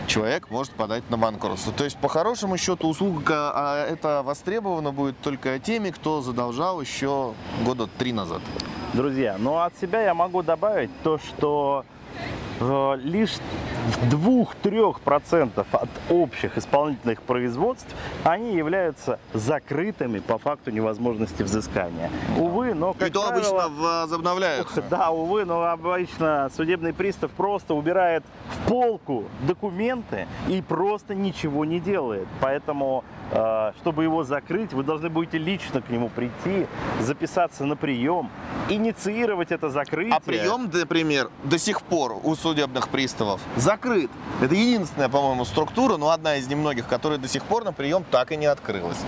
человек 0.06 0.50
может 0.50 0.72
подать 0.72 1.08
на 1.10 1.18
банкротство. 1.18 1.72
То 1.72 1.84
есть, 1.84 1.98
по 1.98 2.08
хорошему 2.08 2.56
счету, 2.56 2.88
услуга 2.88 3.52
а, 3.54 3.86
это 3.86 4.22
востребована 4.24 4.92
будет 4.92 5.18
только 5.20 5.58
теми, 5.58 5.90
кто 5.90 6.22
задолжал 6.22 6.80
еще 6.80 7.34
года 7.64 7.86
три 7.98 8.12
назад. 8.12 8.40
Друзья, 8.94 9.36
ну 9.38 9.58
от 9.58 9.76
себя 9.78 10.02
я 10.02 10.14
могу 10.14 10.42
добавить 10.42 10.90
то, 11.02 11.18
что 11.18 11.84
э, 12.60 12.96
лишь 13.02 13.36
2-3% 14.10 15.66
от 15.70 15.88
общих 16.10 16.58
исполнительных 16.58 17.22
производств 17.22 17.94
они 18.24 18.54
являются 18.54 19.18
закрытыми 19.32 20.18
по 20.18 20.38
факту 20.38 20.70
невозможности 20.70 21.42
взыскания. 21.42 22.10
Увы, 22.36 22.74
но 22.74 22.92
как 22.92 23.08
и 23.08 23.12
то 23.12 23.28
правило, 23.28 23.64
обычно 23.64 23.82
возобновляются. 23.82 24.84
Да, 24.88 25.10
увы, 25.10 25.44
но 25.44 25.64
обычно 25.64 26.50
судебный 26.56 26.92
пристав 26.92 27.30
просто 27.32 27.74
убирает 27.74 28.24
в 28.50 28.68
полку 28.68 29.24
документы 29.42 30.26
и 30.48 30.62
просто 30.62 31.14
ничего 31.14 31.64
не 31.64 31.78
делает. 31.78 32.26
Поэтому, 32.40 33.04
э, 33.30 33.72
чтобы 33.80 34.04
его 34.04 34.24
закрыть, 34.24 34.72
вы 34.72 34.82
должны 34.82 35.10
будете 35.10 35.38
лично 35.38 35.82
к 35.82 35.90
нему 35.90 36.08
прийти, 36.08 36.66
записаться 37.00 37.64
на 37.64 37.76
прием, 37.76 38.30
инициировать 38.68 39.52
это 39.52 39.68
закрытие. 39.68 40.14
А 40.14 40.20
прием, 40.20 40.70
например, 40.72 41.30
до 41.44 41.58
сих 41.58 41.82
пор 41.82 42.16
у 42.22 42.34
судебных 42.34 42.88
приставов 42.88 43.40
закрыт. 43.78 44.10
Это 44.42 44.54
единственная, 44.54 45.08
по-моему, 45.08 45.44
структура, 45.44 45.96
но 45.96 46.10
одна 46.10 46.36
из 46.36 46.48
немногих, 46.48 46.86
которая 46.86 47.18
до 47.18 47.28
сих 47.28 47.44
пор 47.44 47.64
на 47.64 47.72
прием 47.72 48.04
так 48.10 48.32
и 48.32 48.36
не 48.36 48.46
открылась. 48.46 48.98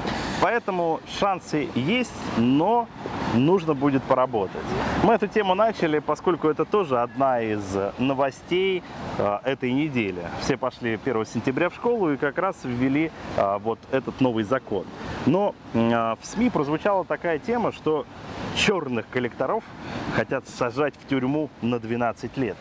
Поэтому 0.40 1.00
шансы 1.18 1.68
есть, 1.74 2.12
но 2.36 2.86
нужно 3.34 3.74
будет 3.74 4.02
поработать. 4.02 4.62
Мы 5.02 5.14
эту 5.14 5.26
тему 5.26 5.54
начали, 5.54 5.98
поскольку 5.98 6.48
это 6.48 6.64
тоже 6.64 7.00
одна 7.00 7.40
из 7.40 7.62
новостей 7.98 8.82
э, 9.18 9.38
этой 9.44 9.72
недели. 9.72 10.22
Все 10.40 10.56
пошли 10.56 10.98
1 11.04 11.26
сентября 11.26 11.68
в 11.68 11.74
школу 11.74 12.12
и 12.12 12.16
как 12.16 12.38
раз 12.38 12.56
ввели 12.64 13.10
э, 13.36 13.58
вот 13.62 13.78
этот 13.90 14.20
новый 14.20 14.44
закон. 14.44 14.84
Но 15.26 15.54
э, 15.74 15.78
в 15.78 16.26
СМИ 16.26 16.50
прозвучала 16.50 17.04
такая 17.04 17.38
тема, 17.38 17.72
что 17.72 18.06
черных 18.56 19.08
коллекторов 19.10 19.64
хотят 20.14 20.48
сажать 20.48 20.94
в 20.94 21.08
тюрьму 21.08 21.50
на 21.62 21.78
12 21.78 22.36
лет. 22.36 22.56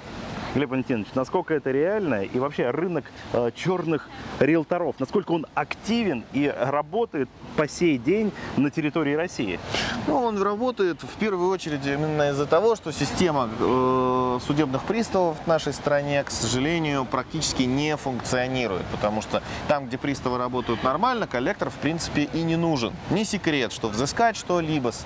Глеб 0.55 0.71
Валентинович, 0.71 1.09
насколько 1.13 1.53
это 1.53 1.69
реально 1.69 2.23
и 2.23 2.39
вообще 2.39 2.71
рынок 2.71 3.05
э, 3.33 3.51
черных 3.55 4.09
риэлторов, 4.39 4.95
насколько 4.99 5.31
он 5.31 5.45
активен 5.53 6.23
и 6.33 6.51
работает 6.57 7.29
по 7.55 7.67
сей 7.67 7.99
день 7.99 8.31
на 8.57 8.71
территории 8.71 9.13
России? 9.13 9.59
Ну, 10.07 10.15
он 10.15 10.41
работает 10.41 11.03
в 11.03 11.17
первую 11.19 11.51
очередь 11.51 11.85
именно 11.85 12.31
из-за 12.31 12.47
того, 12.47 12.75
что 12.75 12.91
система 12.91 13.47
э, 13.59 14.39
судебных 14.45 14.83
приставов 14.85 15.37
в 15.43 15.47
нашей 15.47 15.71
стране, 15.71 16.23
к 16.23 16.31
сожалению, 16.31 17.05
практически 17.05 17.63
не 17.63 17.95
функционирует. 17.95 18.85
Потому 18.87 19.21
что 19.21 19.43
там, 19.67 19.85
где 19.85 19.99
приставы 19.99 20.39
работают 20.39 20.81
нормально, 20.83 21.27
коллектор, 21.27 21.69
в 21.69 21.75
принципе, 21.75 22.23
и 22.23 22.41
не 22.41 22.55
нужен. 22.55 22.93
Не 23.11 23.23
секрет, 23.23 23.71
что 23.71 23.87
взыскать 23.87 24.35
что-либо 24.35 24.93
с 24.93 25.05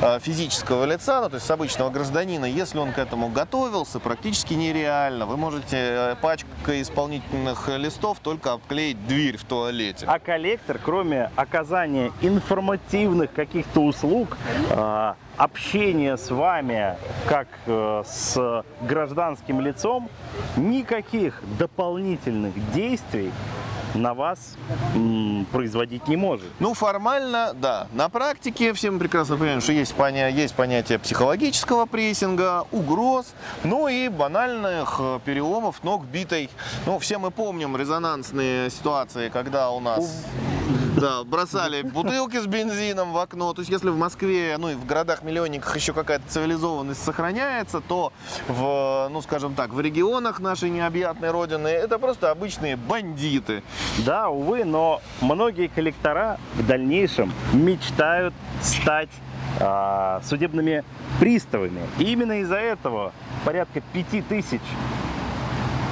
э, 0.00 0.20
физического 0.20 0.84
лица, 0.84 1.20
ну, 1.20 1.30
то 1.30 1.34
есть 1.34 1.46
с 1.46 1.50
обычного 1.50 1.90
гражданина, 1.90 2.44
если 2.44 2.78
он 2.78 2.92
к 2.92 2.98
этому 2.98 3.28
готовился, 3.28 3.98
практически 3.98 4.54
нереально. 4.54 4.83
Вы 4.84 5.36
можете 5.36 5.76
э, 5.76 6.16
пачкой 6.20 6.82
исполнительных 6.82 7.68
листов 7.68 8.18
только 8.20 8.52
обклеить 8.52 9.06
дверь 9.06 9.36
в 9.36 9.44
туалете. 9.44 10.06
А 10.06 10.18
коллектор, 10.18 10.78
кроме 10.82 11.30
оказания 11.36 12.12
информативных 12.20 13.32
каких-то 13.32 13.80
услуг, 13.80 14.36
э, 14.70 15.14
общения 15.36 16.16
с 16.16 16.30
вами 16.30 16.96
как 17.28 17.48
э, 17.66 18.02
с 18.06 18.64
гражданским 18.82 19.60
лицом, 19.60 20.08
никаких 20.56 21.42
дополнительных 21.58 22.52
действий 22.72 23.32
на 23.94 24.14
вас 24.14 24.56
м, 24.94 25.46
производить 25.52 26.08
не 26.08 26.16
может. 26.16 26.46
Ну, 26.60 26.74
формально, 26.74 27.52
да. 27.54 27.86
На 27.92 28.08
практике 28.08 28.72
все 28.72 28.90
мы 28.90 28.98
прекрасно 28.98 29.36
понимаем, 29.36 29.60
что 29.60 29.72
есть, 29.72 29.94
поня- 29.94 30.30
есть 30.30 30.54
понятие 30.54 30.98
психологического 30.98 31.86
прессинга, 31.86 32.64
угроз, 32.72 33.26
ну 33.62 33.88
и 33.88 34.08
банальных 34.08 34.96
э, 34.98 35.20
переломов 35.24 35.82
ног 35.84 36.04
битой. 36.04 36.50
Ну, 36.86 36.98
все 36.98 37.18
мы 37.18 37.30
помним 37.30 37.76
резонансные 37.76 38.70
ситуации, 38.70 39.28
когда 39.28 39.70
у 39.70 39.80
нас 39.80 40.24
да, 40.96 41.24
бросали 41.24 41.82
бутылки 41.82 42.38
с 42.38 42.46
бензином 42.46 43.12
в 43.12 43.18
окно. 43.18 43.52
То 43.52 43.62
есть, 43.62 43.70
если 43.70 43.88
в 43.88 43.96
Москве, 43.96 44.56
ну 44.58 44.70
и 44.70 44.74
в 44.74 44.86
городах-миллионниках 44.86 45.74
еще 45.76 45.92
какая-то 45.92 46.24
цивилизованность 46.28 47.02
сохраняется, 47.02 47.80
то 47.80 48.12
в, 48.48 49.08
ну, 49.10 49.20
скажем 49.22 49.54
так, 49.54 49.72
в 49.72 49.80
регионах 49.80 50.40
нашей 50.40 50.70
необъятной 50.70 51.30
родины 51.30 51.68
это 51.68 51.98
просто 51.98 52.30
обычные 52.30 52.76
бандиты. 52.76 53.62
Да, 53.98 54.28
увы, 54.28 54.64
но 54.64 55.00
многие 55.20 55.68
коллектора 55.68 56.38
в 56.54 56.66
дальнейшем 56.66 57.32
мечтают 57.52 58.34
стать 58.62 59.10
а, 59.60 60.20
судебными 60.24 60.84
приставами. 61.20 61.82
И 61.98 62.04
именно 62.04 62.40
из-за 62.40 62.56
этого 62.56 63.12
порядка 63.44 63.80
пяти 63.92 64.22
тысяч 64.22 64.62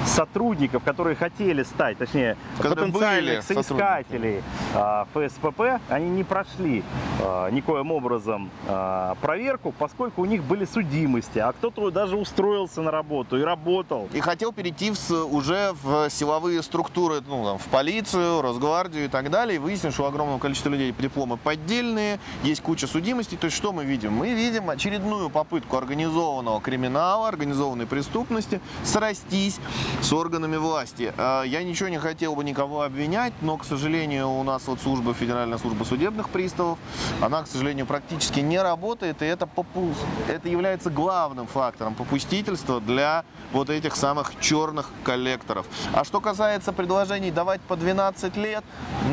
сотрудников, 0.07 0.83
которые 0.83 1.17
хотели 1.17 1.63
стать, 1.63 1.99
точнее, 1.99 2.37
Которые 2.59 2.87
потенциальных 2.87 3.43
соискателей 3.43 4.43
а, 4.75 5.07
ФСПП, 5.15 5.81
они 5.89 6.11
не 6.11 6.25
прошли 6.25 6.83
а, 7.21 7.51
никоим 7.51 7.93
образом 7.93 8.51
а, 8.67 9.15
проверку, 9.21 9.73
поскольку 9.77 10.23
у 10.23 10.25
них 10.25 10.43
были 10.43 10.65
судимости, 10.65 11.39
а 11.39 11.53
кто-то 11.53 11.91
даже 11.91 12.17
устроился 12.17 12.83
на 12.83 12.91
работу 12.91 13.39
и 13.39 13.43
работал. 13.43 14.09
И 14.13 14.21
хотел 14.21 14.53
перейти 14.53 14.93
в, 14.93 15.11
уже 15.35 15.73
в 15.83 16.11
силовые 16.11 16.63
структуры, 16.63 17.21
ну, 17.27 17.45
там, 17.45 17.59
в 17.59 17.67
полицию, 17.67 18.43
Росгвардию 18.43 19.07
и 19.07 19.09
так 19.09 19.31
далее. 19.31 19.57
И 19.57 19.59
выяснилось, 19.59 19.95
что 19.95 20.05
у 20.05 20.07
огромного 20.07 20.39
количества 20.39 20.71
людей 20.71 20.95
дипломы 20.99 21.37
поддельные, 21.37 22.19
есть 22.43 22.63
куча 22.63 22.87
судимостей. 22.87 23.37
То 23.37 23.47
есть 23.47 23.57
что 23.57 23.73
мы 23.73 23.85
видим? 23.85 24.13
Мы 24.13 24.33
видим 24.33 24.71
очередную 24.71 25.31
попытку 25.31 25.77
организованного 25.77 26.61
криминала, 26.61 27.29
организованной 27.29 27.87
преступности 27.87 28.61
срастись 28.85 29.59
с 30.01 30.13
органами 30.13 30.57
власти. 30.57 31.13
А, 31.17 31.43
Я 31.43 31.63
ничего 31.63 31.89
не 31.89 31.99
хотел 31.99 32.35
бы 32.35 32.45
никого 32.45 32.83
обвинять, 32.83 33.33
но, 33.41 33.57
к 33.57 33.65
сожалению, 33.65 34.29
у 34.31 34.43
нас 34.43 34.67
вот 34.67 34.81
служба, 34.81 35.15
Федеральная 35.15 35.59
служба 35.59 35.85
судебных 35.85 36.29
приставов, 36.29 36.79
она, 37.21 37.43
к 37.43 37.47
сожалению, 37.47 37.87
практически 37.87 38.41
не 38.41 38.61
работает, 38.61 39.23
и 39.23 39.25
это, 39.25 39.47
попу- 39.47 39.95
это 40.29 40.49
является 40.49 40.91
главным 40.91 41.47
фактором 41.47 41.95
попустительства 41.95 42.81
для 42.81 43.25
вот 43.53 43.71
этих 43.71 43.95
самых 43.97 44.39
черных 44.41 44.91
коллекторов. 45.05 45.67
А 45.93 46.05
что 46.05 46.21
касается 46.21 46.73
предложений 46.73 47.31
давать 47.33 47.61
по 47.63 47.77
12 47.77 48.37
лет, 48.37 48.65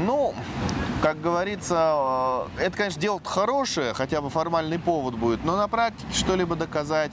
ну, 0.05 0.33
как 1.01 1.21
говорится, 1.21 2.45
э, 2.57 2.63
это, 2.65 2.77
конечно, 2.77 3.01
дело 3.01 3.21
хорошее, 3.23 3.93
хотя 3.93 4.21
бы 4.21 4.29
формальный 4.29 4.79
повод 4.79 5.15
будет, 5.15 5.43
но 5.45 5.55
на 5.55 5.67
практике 5.67 6.05
что-либо 6.13 6.55
доказать 6.55 7.11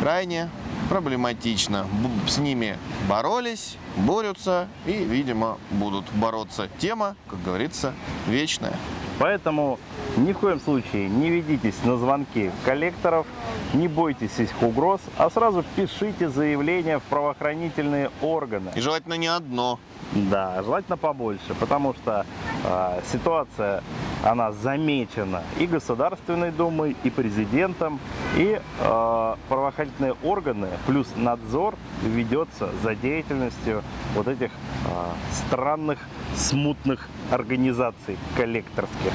крайне 0.00 0.48
проблематично. 0.90 1.86
С 2.26 2.38
ними 2.38 2.76
боролись, 3.08 3.76
борются 3.96 4.66
и, 4.86 4.92
видимо, 4.92 5.56
будут 5.70 6.04
бороться. 6.14 6.68
Тема, 6.78 7.14
как 7.28 7.40
говорится, 7.44 7.94
вечная. 8.26 8.74
Поэтому 9.20 9.78
ни 10.16 10.32
в 10.32 10.38
коем 10.38 10.58
случае 10.60 11.08
не 11.08 11.30
ведитесь 11.30 11.76
на 11.84 11.96
звонки 11.96 12.50
коллекторов, 12.64 13.26
не 13.72 13.86
бойтесь 13.86 14.36
их 14.38 14.50
угроз, 14.62 15.00
а 15.16 15.30
сразу 15.30 15.64
пишите 15.76 16.28
заявление 16.28 16.98
в 16.98 17.02
правоохранительные 17.04 18.10
органы. 18.20 18.72
И 18.74 18.80
желательно 18.80 19.14
не 19.14 19.28
одно. 19.28 19.78
Да, 20.12 20.60
желательно 20.64 20.96
побольше, 20.96 21.54
потому 21.60 21.94
что 21.94 22.26
э, 22.64 23.00
ситуация, 23.12 23.84
она 24.24 24.52
замечена 24.52 25.42
и 25.58 25.66
Государственной 25.66 26.50
Думой, 26.50 26.96
и 27.04 27.10
президентом, 27.10 27.98
и 28.36 28.60
э, 28.60 29.34
правоохранительные 29.48 30.14
органы, 30.22 30.68
плюс 30.86 31.08
надзор 31.16 31.74
ведется 32.02 32.68
за 32.82 32.94
деятельностью 32.94 33.82
вот 34.14 34.28
этих 34.28 34.50
э, 34.50 34.88
странных, 35.32 35.98
смутных 36.36 37.08
организаций 37.30 38.18
коллекторских. 38.36 39.12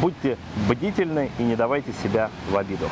Будьте 0.00 0.36
бдительны 0.68 1.30
и 1.38 1.42
не 1.42 1.56
давайте 1.56 1.92
себя 2.02 2.30
в 2.50 2.56
обиду. 2.56 2.88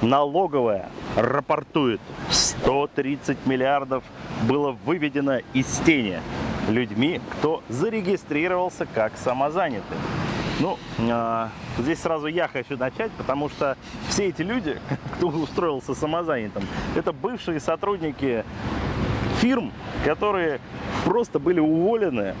Налоговая 0.00 0.88
рапортует, 1.16 2.00
130 2.30 3.46
миллиардов 3.46 4.04
было 4.48 4.70
выведено 4.70 5.40
из 5.52 5.66
тени 5.84 6.20
людьми, 6.68 7.20
кто 7.32 7.62
зарегистрировался 7.68 8.86
как 8.94 9.12
самозанятый. 9.16 9.96
Ну, 10.60 10.76
а, 11.10 11.50
здесь 11.78 12.00
сразу 12.00 12.26
я 12.26 12.48
хочу 12.48 12.76
начать, 12.76 13.12
потому 13.12 13.48
что 13.48 13.76
все 14.08 14.28
эти 14.28 14.42
люди, 14.42 14.80
кто 15.16 15.28
устроился 15.28 15.94
самозанятым, 15.94 16.64
это 16.96 17.12
бывшие 17.12 17.60
сотрудники 17.60 18.44
фирм, 19.40 19.72
которые 20.04 20.60
просто 21.04 21.38
были 21.38 21.60
уволены 21.60 22.34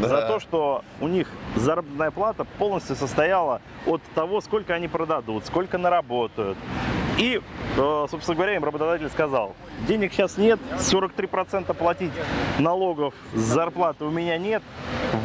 за 0.00 0.08
Да. 0.08 0.28
то, 0.28 0.38
что 0.40 0.84
у 1.00 1.08
них 1.08 1.26
заработная 1.56 2.12
плата 2.12 2.44
полностью 2.44 2.94
состояла 2.94 3.60
от 3.84 4.00
того, 4.14 4.40
сколько 4.40 4.72
они 4.74 4.86
продадут, 4.86 5.44
сколько 5.46 5.76
наработают. 5.76 6.56
И, 7.20 7.38
э, 7.76 8.06
собственно 8.10 8.34
говоря, 8.34 8.56
им 8.56 8.64
работодатель 8.64 9.10
сказал, 9.10 9.54
денег 9.86 10.10
сейчас 10.14 10.38
нет, 10.38 10.58
43% 10.78 11.74
платить 11.74 12.12
налогов 12.58 13.12
с 13.34 13.40
зарплаты 13.40 14.06
у 14.06 14.10
меня 14.10 14.38
нет, 14.38 14.62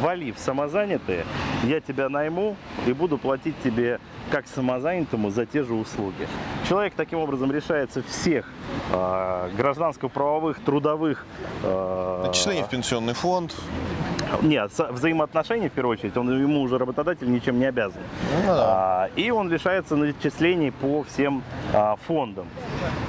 вали 0.02 0.30
в 0.30 0.38
самозанятые, 0.38 1.24
я 1.64 1.80
тебя 1.80 2.10
найму 2.10 2.54
и 2.86 2.92
буду 2.92 3.16
платить 3.16 3.54
тебе 3.64 3.98
как 4.30 4.46
самозанятому 4.46 5.30
за 5.30 5.46
те 5.46 5.62
же 5.62 5.72
услуги. 5.72 6.28
Человек 6.68 6.92
таким 6.94 7.20
образом 7.20 7.50
решается 7.50 8.02
всех 8.02 8.46
э, 8.92 9.50
гражданско-правовых, 9.56 10.60
трудовых 10.60 11.24
э, 11.62 12.24
Отчисление 12.26 12.64
в 12.64 12.68
пенсионный 12.68 13.14
фонд. 13.14 13.54
нет, 14.42 14.70
взаимоотношений 14.90 15.68
в 15.68 15.72
первую 15.72 15.98
очередь, 15.98 16.16
он 16.16 16.30
ему 16.30 16.62
уже 16.62 16.78
работодатель 16.78 17.30
ничем 17.30 17.58
не 17.58 17.66
обязан. 17.66 18.00
Ну 18.34 18.46
да. 18.46 18.64
А, 18.66 19.08
и 19.16 19.30
он 19.30 19.50
лишается 19.50 19.96
начислений 19.96 20.70
по 20.70 21.02
всем 21.04 21.42
а, 21.72 21.96
фондам. 22.06 22.46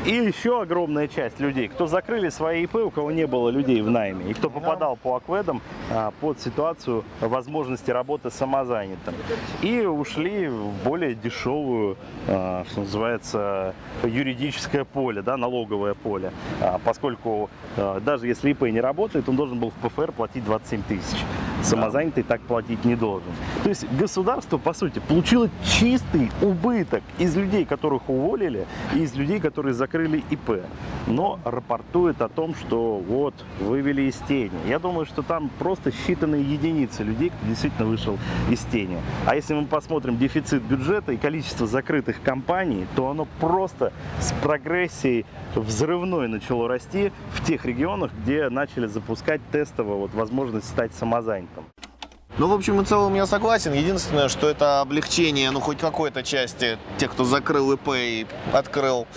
И 0.05 0.11
еще 0.11 0.61
огромная 0.61 1.07
часть 1.07 1.39
людей, 1.39 1.67
кто 1.67 1.87
закрыли 1.87 2.29
свои 2.29 2.63
ИП, 2.63 2.75
у 2.75 2.89
кого 2.89 3.11
не 3.11 3.27
было 3.27 3.49
людей 3.49 3.81
в 3.81 3.89
найме, 3.89 4.31
и 4.31 4.33
кто 4.33 4.49
попадал 4.49 4.95
по 4.95 5.15
акведам 5.15 5.61
а, 5.91 6.11
под 6.21 6.39
ситуацию 6.39 7.03
возможности 7.19 7.91
работы 7.91 8.31
самозанятым. 8.31 9.15
И 9.61 9.81
ушли 9.81 10.47
в 10.47 10.71
более 10.83 11.13
дешевую, 11.13 11.97
а, 12.27 12.63
что 12.69 12.81
называется, 12.81 13.75
юридическое 14.03 14.85
поле, 14.85 15.21
да, 15.21 15.35
налоговое 15.37 15.93
поле. 15.93 16.31
А, 16.61 16.79
поскольку 16.83 17.49
даже 17.75 18.27
если 18.27 18.51
ИП 18.51 18.63
не 18.63 18.81
работает, 18.81 19.27
он 19.29 19.35
должен 19.35 19.59
был 19.59 19.71
в 19.71 19.87
ПФР 19.87 20.11
платить 20.11 20.43
27 20.45 20.83
тысяч. 20.83 21.17
Самозанятый 21.63 22.23
так 22.23 22.41
платить 22.41 22.85
не 22.85 22.95
должен. 22.95 23.29
То 23.63 23.69
есть 23.69 23.85
государство, 23.91 24.57
по 24.57 24.73
сути, 24.73 24.99
получило 24.99 25.49
чистый 25.63 26.31
убыток 26.41 27.03
из 27.17 27.35
людей, 27.35 27.65
которых 27.65 28.09
уволили, 28.09 28.65
и 28.93 28.99
из 28.99 29.15
людей, 29.15 29.39
которые 29.39 29.73
закрыли 29.77 30.23
ИП. 30.29 30.63
Но 31.07 31.39
рапортует 31.45 32.21
о 32.21 32.27
том, 32.27 32.55
что 32.55 32.97
вот, 32.97 33.33
вывели 33.59 34.03
из 34.03 34.15
тени. 34.27 34.51
Я 34.67 34.79
думаю, 34.79 35.05
что 35.05 35.21
там 35.21 35.49
просто 35.59 35.91
считанные 35.91 36.43
единицы 36.43 37.03
людей, 37.03 37.29
кто 37.29 37.47
действительно 37.47 37.87
вышел 37.87 38.17
из 38.49 38.59
тени. 38.65 38.97
А 39.25 39.35
если 39.35 39.53
мы 39.53 39.65
посмотрим 39.65 40.17
дефицит 40.17 40.61
бюджета 40.63 41.13
и 41.13 41.17
количество 41.17 41.67
закрытых 41.67 42.21
компаний, 42.21 42.85
то 42.95 43.09
оно 43.09 43.27
просто 43.39 43.93
с 44.19 44.33
прогрессией 44.43 45.25
взрывной 45.55 46.27
начало 46.27 46.67
расти 46.67 47.11
в 47.33 47.45
тех 47.45 47.65
регионах, 47.65 48.11
где 48.21 48.49
начали 48.49 48.87
запускать 48.87 49.41
тестово 49.51 49.95
вот, 49.95 50.13
возможность 50.13 50.67
стать 50.67 50.93
самозанятым. 50.93 51.65
Ну, 52.39 52.47
в 52.47 52.53
общем 52.53 52.79
и 52.79 52.85
целом 52.85 53.15
я 53.15 53.25
согласен. 53.25 53.73
Единственное, 53.73 54.29
что 54.29 54.47
это 54.47 54.81
облегчение, 54.81 55.49
ну, 55.49 55.59
хоть 55.59 55.79
какой-то 55.79 56.21
части 56.21 56.77
тех, 56.99 57.11
кто 57.11 57.23
закрыл 57.23 57.73
ИП 57.73 57.89
и 57.95 58.27
открыл 58.53 59.07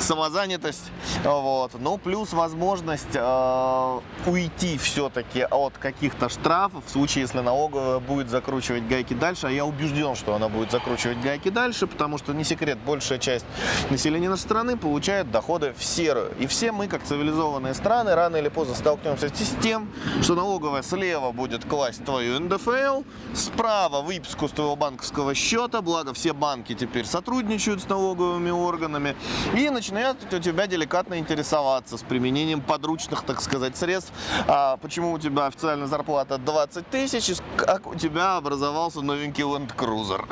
самозанятость. 0.00 0.90
Вот. 1.24 1.72
Ну, 1.78 1.98
плюс 1.98 2.32
возможность 2.32 3.14
э, 3.14 4.00
уйти 4.26 4.78
все-таки 4.78 5.46
от 5.50 5.76
каких-то 5.78 6.28
штрафов 6.28 6.84
в 6.86 6.90
случае, 6.90 7.22
если 7.22 7.40
налоговая 7.40 7.98
будет 7.98 8.28
закручивать 8.30 8.86
гайки 8.88 9.14
дальше. 9.14 9.46
А 9.46 9.50
я 9.50 9.64
убежден, 9.64 10.16
что 10.16 10.34
она 10.34 10.48
будет 10.48 10.70
закручивать 10.70 11.20
гайки 11.20 11.50
дальше, 11.50 11.86
потому 11.86 12.18
что, 12.18 12.32
не 12.32 12.44
секрет, 12.44 12.78
большая 12.78 13.18
часть 13.18 13.46
населения 13.90 14.28
нашей 14.28 14.42
страны 14.42 14.76
получает 14.76 15.30
доходы 15.30 15.74
в 15.76 15.84
серую. 15.84 16.32
И 16.38 16.46
все 16.46 16.72
мы, 16.72 16.88
как 16.88 17.02
цивилизованные 17.04 17.74
страны, 17.74 18.14
рано 18.14 18.36
или 18.36 18.48
поздно 18.48 18.74
столкнемся 18.74 19.28
с 19.28 19.62
тем, 19.62 19.90
что 20.22 20.34
налоговая 20.34 20.82
слева 20.82 21.32
будет 21.32 21.64
класть 21.64 22.04
твою 22.04 22.40
НДФЛ, 22.40 23.02
справа 23.34 24.00
выписку 24.00 24.48
с 24.48 24.52
твоего 24.52 24.76
банковского 24.76 25.34
счета, 25.34 25.82
благо 25.82 26.14
все 26.14 26.32
банки 26.32 26.74
теперь 26.74 27.04
сотрудничают 27.04 27.82
с 27.82 27.88
налоговыми 27.88 28.50
органами, 28.50 29.14
и 29.54 29.68
начинают 29.68 29.89
у 29.90 30.38
тебя 30.38 30.66
деликатно 30.66 31.18
интересоваться 31.18 31.98
с 31.98 32.02
применением 32.02 32.60
подручных, 32.60 33.22
так 33.22 33.40
сказать, 33.40 33.76
средств. 33.76 34.12
А 34.46 34.76
почему 34.76 35.12
у 35.12 35.18
тебя 35.18 35.46
официальная 35.46 35.86
зарплата 35.86 36.38
20 36.38 36.88
тысяч, 36.88 37.36
как 37.56 37.86
у 37.86 37.94
тебя 37.94 38.36
образовался 38.36 39.02
новенький 39.02 39.44
Land 39.44 39.74
Cruiser? 39.76 40.24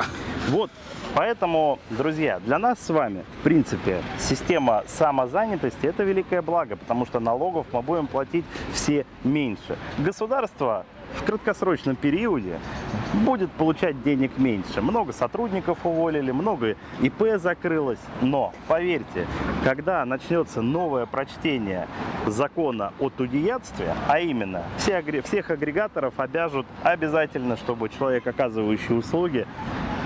Вот, 0.47 0.71
поэтому, 1.13 1.79
друзья, 1.89 2.39
для 2.39 2.57
нас 2.57 2.79
с 2.79 2.89
вами, 2.89 3.25
в 3.39 3.43
принципе, 3.43 4.01
система 4.19 4.83
самозанятости– 4.87 5.79
это 5.85 6.03
великое 6.03 6.41
благо, 6.41 6.75
потому 6.75 7.05
что 7.05 7.19
налогов 7.19 7.67
мы 7.71 7.81
будем 7.81 8.07
платить 8.07 8.45
все 8.73 9.05
меньше. 9.23 9.77
Государство 9.97 10.85
в 11.15 11.23
краткосрочном 11.23 11.95
периоде 11.95 12.59
будет 13.13 13.51
получать 13.51 14.01
денег 14.03 14.37
меньше. 14.37 14.81
Много 14.81 15.13
сотрудников 15.13 15.79
уволили, 15.83 16.31
много 16.31 16.75
ИП 17.01 17.37
закрылось. 17.37 17.99
Но, 18.21 18.53
поверьте, 18.67 19.27
когда 19.63 20.05
начнется 20.05 20.61
новое 20.61 21.05
прочтение 21.05 21.87
закона 22.25 22.93
о 22.99 23.09
тудеядстве, 23.09 23.93
а 24.07 24.19
именно 24.19 24.63
все, 24.77 25.01
всех 25.21 25.49
агрегаторов 25.49 26.13
обяжут 26.17 26.65
обязательно, 26.83 27.57
чтобы 27.57 27.89
человек, 27.89 28.27
оказывающий 28.27 28.97
услуги, 28.97 29.47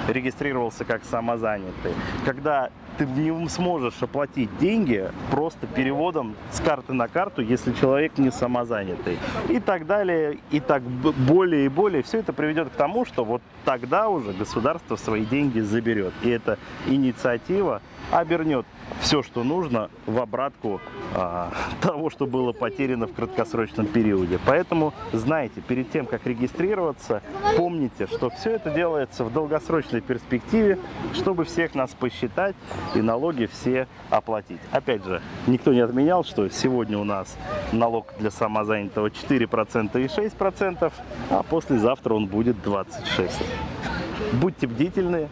регистрировался 0.08 0.86
как 0.86 1.04
самозанятый, 1.04 1.94
когда 2.26 2.70
ты 2.98 3.06
не 3.06 3.50
сможешь 3.50 4.02
оплатить 4.02 4.56
деньги 4.60 5.10
просто 5.32 5.68
переводом 5.68 6.36
с 6.52 6.60
карты 6.60 6.94
на 6.94 7.08
карту, 7.08 7.42
если 7.42 7.74
человек 7.74 8.18
не 8.18 8.32
самозанятый. 8.32 9.18
И 9.50 9.60
так 9.60 9.88
далее, 9.88 10.38
и 10.52 10.60
так 10.60 10.84
более 10.84 11.66
и 11.66 11.70
более. 11.70 12.04
Все 12.04 12.20
это 12.20 12.34
приведет 12.34 12.70
к 12.70 12.74
тому, 12.74 13.06
что 13.06 13.26
вот 13.26 13.42
тогда 13.66 14.10
уже 14.10 14.32
государство 14.34 14.96
свои 14.96 15.26
деньги 15.26 15.60
заберет. 15.60 16.14
И 16.22 16.30
эта 16.30 16.58
инициатива 16.88 17.82
обернет 18.12 18.66
все, 19.02 19.24
что 19.24 19.44
нужно, 19.44 19.90
в 20.06 20.20
обратку 20.20 20.80
а, 21.16 21.52
того, 21.82 22.10
что 22.10 22.26
было 22.26 22.52
потеряно 22.52 23.08
в 23.08 23.14
краткосрочном 23.14 23.88
периоде. 23.88 24.40
Поэтому 24.46 24.94
знайте, 25.12 25.62
перед 25.62 25.92
тем, 25.92 26.06
как 26.06 26.26
регистрироваться, 26.26 27.22
помните, 27.58 28.08
что 28.08 28.30
все 28.30 28.52
это 28.52 28.70
делается 28.70 29.24
в 29.24 29.34
долгосрочной 29.94 30.02
перспективе, 30.02 30.80
чтобы 31.14 31.46
всех 31.46 31.76
нас 31.76 31.92
посчитать 31.92 32.56
и 32.96 33.02
налоги 33.02 33.46
все 33.46 33.88
оплатить. 34.10 34.60
Опять 34.72 35.04
же, 35.06 35.22
никто 35.48 35.74
не 35.74 35.80
отменял, 35.80 36.24
что 36.24 36.50
сегодня 36.50 36.98
у 36.98 37.04
нас 37.04 37.38
налог 37.72 38.08
для 38.20 38.32
самозанятого 38.32 39.08
4% 39.08 40.02
и 40.02 40.06
6%, 40.06 40.92
а 41.30 41.44
послезавтра 41.44 42.14
он 42.14 42.28
будет 42.28 42.56
26%. 42.66 43.32
Будьте 44.34 44.68
бдительны, 44.68 45.30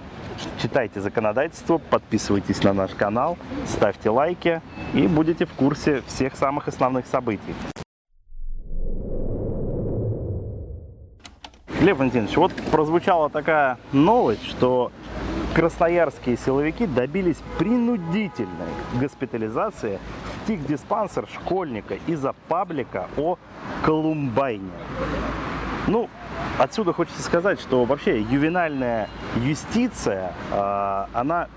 читайте 0.62 1.02
законодательство, 1.02 1.78
подписывайтесь 1.78 2.63
на 2.63 2.74
наш 2.74 2.91
канал, 2.91 3.38
ставьте 3.67 4.10
лайки 4.10 4.62
и 4.93 5.08
будете 5.08 5.45
в 5.45 5.54
курсе 5.54 6.02
всех 6.08 6.36
самых 6.36 6.67
основных 6.67 7.06
событий. 7.08 7.56
Глеб 11.82 11.98
Валентинович, 11.98 12.38
вот 12.38 12.54
прозвучала 12.70 13.32
такая 13.32 13.80
новость, 13.91 14.46
что 14.46 14.91
красноярские 15.56 16.38
силовики 16.38 16.86
добились 16.86 17.38
принудительной 17.58 18.70
госпитализации 19.00 19.98
в 20.44 20.48
тих-диспансер 20.48 21.28
школьника 21.34 21.96
из-за 22.06 22.36
паблика 22.48 23.08
о 23.17 23.39
Колумбайне. 23.84 24.70
Ну, 25.88 26.08
отсюда 26.60 26.94
хочется 26.94 27.24
сказать, 27.24 27.60
что 27.60 27.84
вообще 27.86 28.22
ювенальная 28.22 29.10
юстиция, 29.38 30.34
а, 30.52 31.10
она 31.13 31.48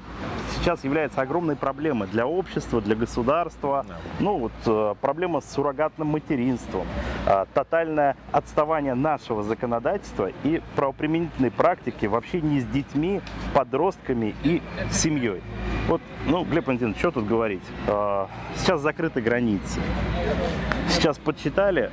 сейчас 0.64 0.83
является 0.83 1.20
огромной 1.20 1.57
проблемой 1.57 2.09
для 2.09 2.27
общества, 2.27 2.81
для 2.81 2.96
государства. 2.96 3.85
Да. 3.87 3.96
Ну 4.18 4.38
вот 4.38 4.53
э, 4.64 4.94
проблема 4.98 5.42
с 5.42 5.53
суррогатным 5.53 6.09
материнством, 6.09 6.87
э, 7.27 7.44
тотальное 7.53 8.16
отставание 8.33 8.94
нашего 8.94 9.42
законодательства 9.42 10.31
и 10.42 10.62
правоприменительной 10.74 11.50
практики 11.50 12.07
вообще 12.07 12.40
не 12.40 12.61
с 12.61 12.64
детьми, 12.64 13.20
подростками 13.53 14.35
и 14.42 14.62
семьей. 14.90 15.42
Вот, 15.87 16.00
ну, 16.27 16.44
Глеб 16.44 16.66
Валентинович, 16.66 16.96
что 16.96 17.11
тут 17.11 17.27
говорить? 17.27 17.62
Э, 17.87 18.27
сейчас 18.57 18.81
закрыты 18.81 19.20
границы. 19.20 19.81
Сейчас 20.88 21.18
подсчитали 21.18 21.90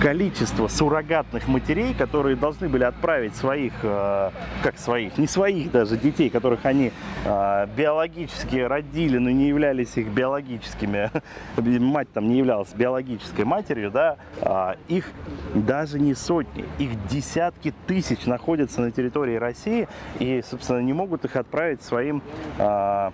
количество 0.00 0.68
суррогатных 0.68 1.48
матерей, 1.48 1.94
которые 1.94 2.36
должны 2.36 2.68
были 2.68 2.84
отправить 2.84 3.36
своих, 3.36 3.72
как 3.80 4.78
своих, 4.78 5.16
не 5.18 5.26
своих 5.26 5.70
даже 5.70 5.96
детей, 5.96 6.28
которых 6.30 6.66
они 6.66 6.92
биологически 7.24 8.56
родили, 8.56 9.18
но 9.18 9.30
не 9.30 9.48
являлись 9.48 9.96
их 9.96 10.08
биологическими, 10.08 11.10
мать 11.56 12.08
там 12.12 12.28
не 12.28 12.38
являлась 12.38 12.72
биологической 12.74 13.44
матерью, 13.44 13.90
да, 13.90 14.16
а, 14.40 14.76
их 14.88 15.10
даже 15.54 15.98
не 15.98 16.14
сотни, 16.14 16.64
их 16.78 16.90
десятки 17.08 17.72
тысяч 17.86 18.26
находятся 18.26 18.80
на 18.80 18.90
территории 18.90 19.36
России 19.36 19.88
и, 20.18 20.42
собственно, 20.48 20.80
не 20.80 20.92
могут 20.92 21.24
их 21.24 21.36
отправить 21.36 21.82
своим 21.82 22.22
а, 22.58 23.12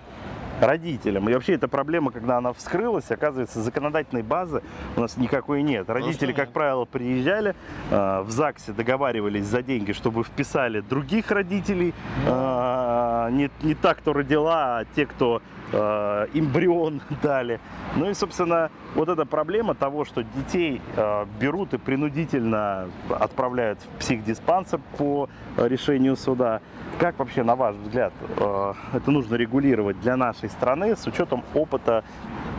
родителям. 0.61 1.29
И 1.29 1.33
вообще 1.33 1.53
эта 1.53 1.67
проблема, 1.67 2.11
когда 2.11 2.37
она 2.37 2.53
вскрылась, 2.53 3.09
оказывается, 3.11 3.61
законодательной 3.61 4.23
базы 4.23 4.61
у 4.95 5.01
нас 5.01 5.17
никакой 5.17 5.61
нет. 5.63 5.89
Родители, 5.89 6.33
как 6.33 6.51
правило, 6.51 6.85
приезжали, 6.85 7.55
э, 7.91 8.21
в 8.21 8.29
ЗАГСе 8.29 8.73
договаривались 8.73 9.45
за 9.45 9.61
деньги, 9.61 9.91
чтобы 9.91 10.23
вписали 10.23 10.81
других 10.81 11.31
родителей, 11.31 11.93
э, 12.25 13.29
не, 13.31 13.49
не 13.61 13.75
та, 13.75 13.93
кто 13.93 14.13
родила, 14.13 14.79
а 14.79 14.85
те, 14.95 15.05
кто 15.05 15.41
э, 15.71 16.27
эмбрион 16.33 17.01
дали. 17.23 17.59
Ну 17.95 18.09
и, 18.09 18.13
собственно, 18.13 18.69
вот 18.95 19.09
эта 19.09 19.25
проблема 19.25 19.75
того, 19.75 20.05
что 20.05 20.23
детей 20.23 20.81
э, 20.95 21.25
берут 21.39 21.73
и 21.73 21.77
принудительно 21.77 22.89
отправляют 23.09 23.79
в 23.79 23.99
психдиспансер 23.99 24.79
по 24.97 25.29
решению 25.57 26.15
суда. 26.15 26.61
Как 26.99 27.17
вообще, 27.19 27.43
на 27.43 27.55
ваш 27.55 27.75
взгляд, 27.75 28.13
э, 28.37 28.73
это 28.93 29.11
нужно 29.11 29.35
регулировать 29.35 29.99
для 30.01 30.17
нашей 30.17 30.49
страны 30.49 30.95
с 30.95 31.05
учетом 31.07 31.43
опыта 31.53 32.03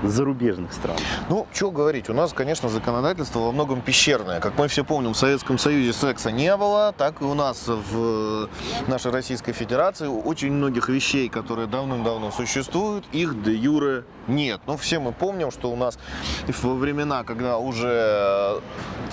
зарубежных 0.03 0.73
стран? 0.73 0.97
Ну, 1.29 1.47
что 1.53 1.71
говорить, 1.71 2.09
у 2.09 2.15
нас, 2.15 2.33
конечно, 2.33 2.69
законодательство 2.69 3.41
во 3.41 3.53
многом 3.53 3.81
пещерное. 3.81 4.41
Как 4.41 4.57
мы 4.59 4.69
все 4.69 4.85
помним, 4.85 5.13
в 5.13 5.17
Советском 5.17 5.59
Союзе 5.59 5.93
секса 5.93 6.31
не 6.31 6.57
было, 6.57 6.95
так 6.97 7.21
и 7.21 7.25
у 7.25 7.35
нас 7.35 7.67
в 7.67 8.49
нашей 8.89 9.13
Российской 9.13 9.53
Федерации 9.53 10.07
очень 10.07 10.53
многих 10.53 10.89
вещей, 10.89 11.29
которые 11.29 11.67
давным-давно 11.67 12.31
существуют, 12.31 13.00
их 13.13 13.43
де 13.43 13.55
юре 13.55 14.05
нет. 14.27 14.61
Но 14.67 14.77
все 14.77 14.99
мы 14.99 15.13
помним, 15.13 15.51
что 15.51 15.71
у 15.71 15.77
нас 15.77 15.99
во 16.63 16.75
времена, 16.75 17.25
когда 17.25 17.59
уже 17.59 18.61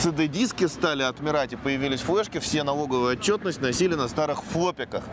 CD-диски 0.08 0.68
стали 0.68 1.04
отмирать 1.04 1.52
и 1.52 1.56
появились 1.58 2.00
флешки, 2.00 2.40
все 2.40 2.64
налоговую 2.64 3.12
отчетность 3.12 3.62
носили 3.62 3.96
на 3.96 4.08
старых 4.08 4.42
флопиках. 4.42 5.04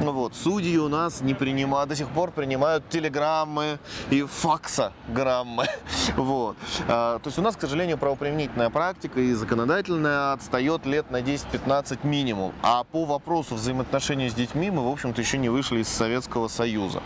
Вот, 0.00 0.34
судьи 0.36 0.76
у 0.76 0.88
нас 0.88 1.22
не 1.22 1.32
принимают, 1.32 1.88
до 1.88 1.96
сих 1.96 2.08
пор 2.08 2.32
принимают 2.32 2.86
телеграммы 2.90 3.78
и 4.10 4.22
факсограммы. 4.22 5.66
Вот. 6.16 6.56
А, 6.88 7.18
то 7.20 7.28
есть 7.28 7.38
у 7.38 7.42
нас, 7.42 7.56
к 7.56 7.60
сожалению, 7.60 7.96
правоприменительная 7.96 8.68
практика 8.68 9.20
и 9.20 9.32
законодательная 9.32 10.32
отстает 10.32 10.84
лет 10.84 11.10
на 11.10 11.22
10-15 11.22 12.06
минимум. 12.06 12.52
А 12.62 12.84
по 12.84 13.06
вопросу 13.06 13.54
взаимоотношений 13.54 14.28
с 14.28 14.34
детьми 14.34 14.70
мы, 14.70 14.86
в 14.86 14.92
общем-то, 14.92 15.20
еще 15.22 15.38
не 15.38 15.48
вышли 15.48 15.80
из 15.80 15.88
Советского 15.88 16.48
Союза. 16.48 17.02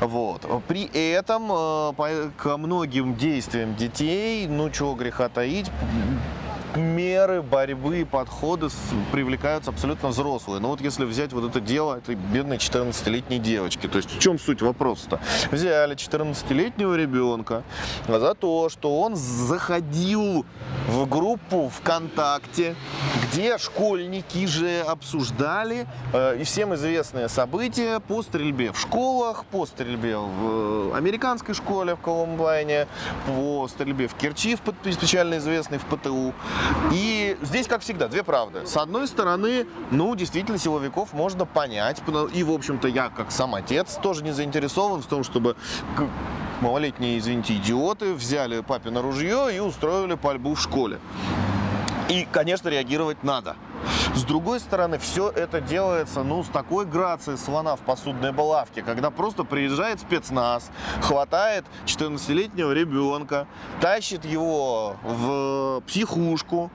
Вот. 0.00 0.42
При 0.68 0.84
этом 0.84 1.50
э, 1.50 2.30
к 2.36 2.56
многим 2.58 3.14
действиям 3.14 3.74
детей, 3.74 4.46
ну 4.48 4.68
чего 4.70 4.94
греха 4.94 5.30
таить, 5.30 5.70
меры 6.76 7.42
борьбы, 7.42 8.06
подходы 8.10 8.68
привлекаются 9.10 9.70
абсолютно 9.70 10.08
взрослые. 10.08 10.60
Но 10.60 10.68
вот 10.68 10.80
если 10.80 11.04
взять 11.04 11.32
вот 11.32 11.48
это 11.48 11.60
дело 11.60 11.98
этой 11.98 12.14
бедной 12.14 12.56
14-летней 12.56 13.38
девочки, 13.38 13.86
то 13.86 13.98
есть 13.98 14.10
в 14.10 14.18
чем 14.18 14.38
суть 14.38 14.62
вопроса-то? 14.62 15.20
Взяли 15.50 15.96
14-летнего 15.96 16.94
ребенка 16.94 17.62
за 18.08 18.34
то, 18.34 18.68
что 18.68 19.00
он 19.00 19.16
заходил 19.16 20.44
в 20.88 21.08
группу 21.08 21.68
ВКонтакте, 21.68 22.74
где 23.24 23.58
школьники 23.58 24.46
же 24.46 24.80
обсуждали 24.80 25.86
э, 26.12 26.38
и 26.40 26.44
всем 26.44 26.74
известные 26.74 27.28
события 27.28 28.00
по 28.00 28.22
стрельбе 28.22 28.72
в 28.72 28.78
школах, 28.78 29.44
по 29.46 29.66
стрельбе 29.66 30.16
в 30.16 30.94
американской 30.94 31.54
школе 31.54 31.94
в 31.94 32.00
Колумбайне, 32.00 32.86
по 33.26 33.68
стрельбе 33.68 34.08
в 34.08 34.14
Керчи, 34.14 34.56
в, 34.56 34.92
специально 34.92 35.38
известной 35.38 35.78
в 35.78 35.84
ПТУ. 35.86 36.34
И 36.92 37.36
здесь, 37.42 37.66
как 37.66 37.82
всегда, 37.82 38.08
две 38.08 38.22
правды. 38.22 38.66
С 38.66 38.76
одной 38.76 39.06
стороны, 39.08 39.66
ну, 39.90 40.14
действительно, 40.14 40.58
силовиков 40.58 41.12
можно 41.12 41.46
понять. 41.46 42.02
И, 42.34 42.42
в 42.42 42.50
общем-то, 42.50 42.88
я, 42.88 43.08
как 43.08 43.30
сам 43.30 43.54
отец, 43.54 43.98
тоже 44.02 44.22
не 44.22 44.32
заинтересован 44.32 45.02
в 45.02 45.06
том, 45.06 45.24
чтобы 45.24 45.56
малолетние, 46.60 47.18
извините, 47.18 47.54
идиоты 47.54 48.14
взяли 48.14 48.60
папино 48.60 49.02
ружье 49.02 49.48
и 49.54 49.58
устроили 49.58 50.14
пальбу 50.14 50.54
в 50.54 50.60
школе. 50.60 50.98
И, 52.08 52.26
конечно, 52.30 52.68
реагировать 52.68 53.24
надо. 53.24 53.56
С 54.14 54.24
другой 54.24 54.60
стороны, 54.60 54.98
все 54.98 55.30
это 55.30 55.62
делается, 55.62 56.22
ну, 56.22 56.44
с 56.44 56.48
такой 56.48 56.84
грацией 56.84 57.38
слона 57.38 57.76
в 57.76 57.80
посудной 57.80 58.30
балавке, 58.30 58.82
когда 58.82 59.10
просто 59.10 59.42
приезжает 59.42 60.00
спецназ, 60.00 60.70
хватает 61.00 61.64
14-летнего 61.86 62.72
ребенка, 62.72 63.46
тащит 63.80 64.26
его 64.26 64.96
в 65.02 65.82
психушку, 65.86 66.70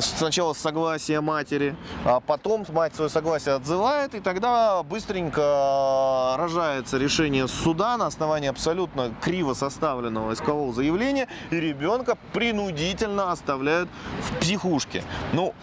сначала 0.00 0.54
с 0.54 0.58
согласия 0.58 1.20
матери, 1.20 1.76
а 2.06 2.20
потом 2.20 2.64
мать 2.70 2.94
свое 2.94 3.10
согласие 3.10 3.56
отзывает, 3.56 4.14
и 4.14 4.20
тогда 4.20 4.82
быстренько 4.82 6.36
рожается 6.38 6.96
решение 6.96 7.46
суда 7.46 7.98
на 7.98 8.06
основании 8.06 8.48
абсолютно 8.48 9.12
криво 9.20 9.52
составленного 9.52 10.32
искового 10.32 10.72
заявления, 10.72 11.28
и 11.50 11.56
ребенка 11.56 12.16
принудительно 12.32 13.32
оставляют 13.32 13.90
в 14.22 14.38
психушке. 14.38 15.04
Ну, 15.34 15.54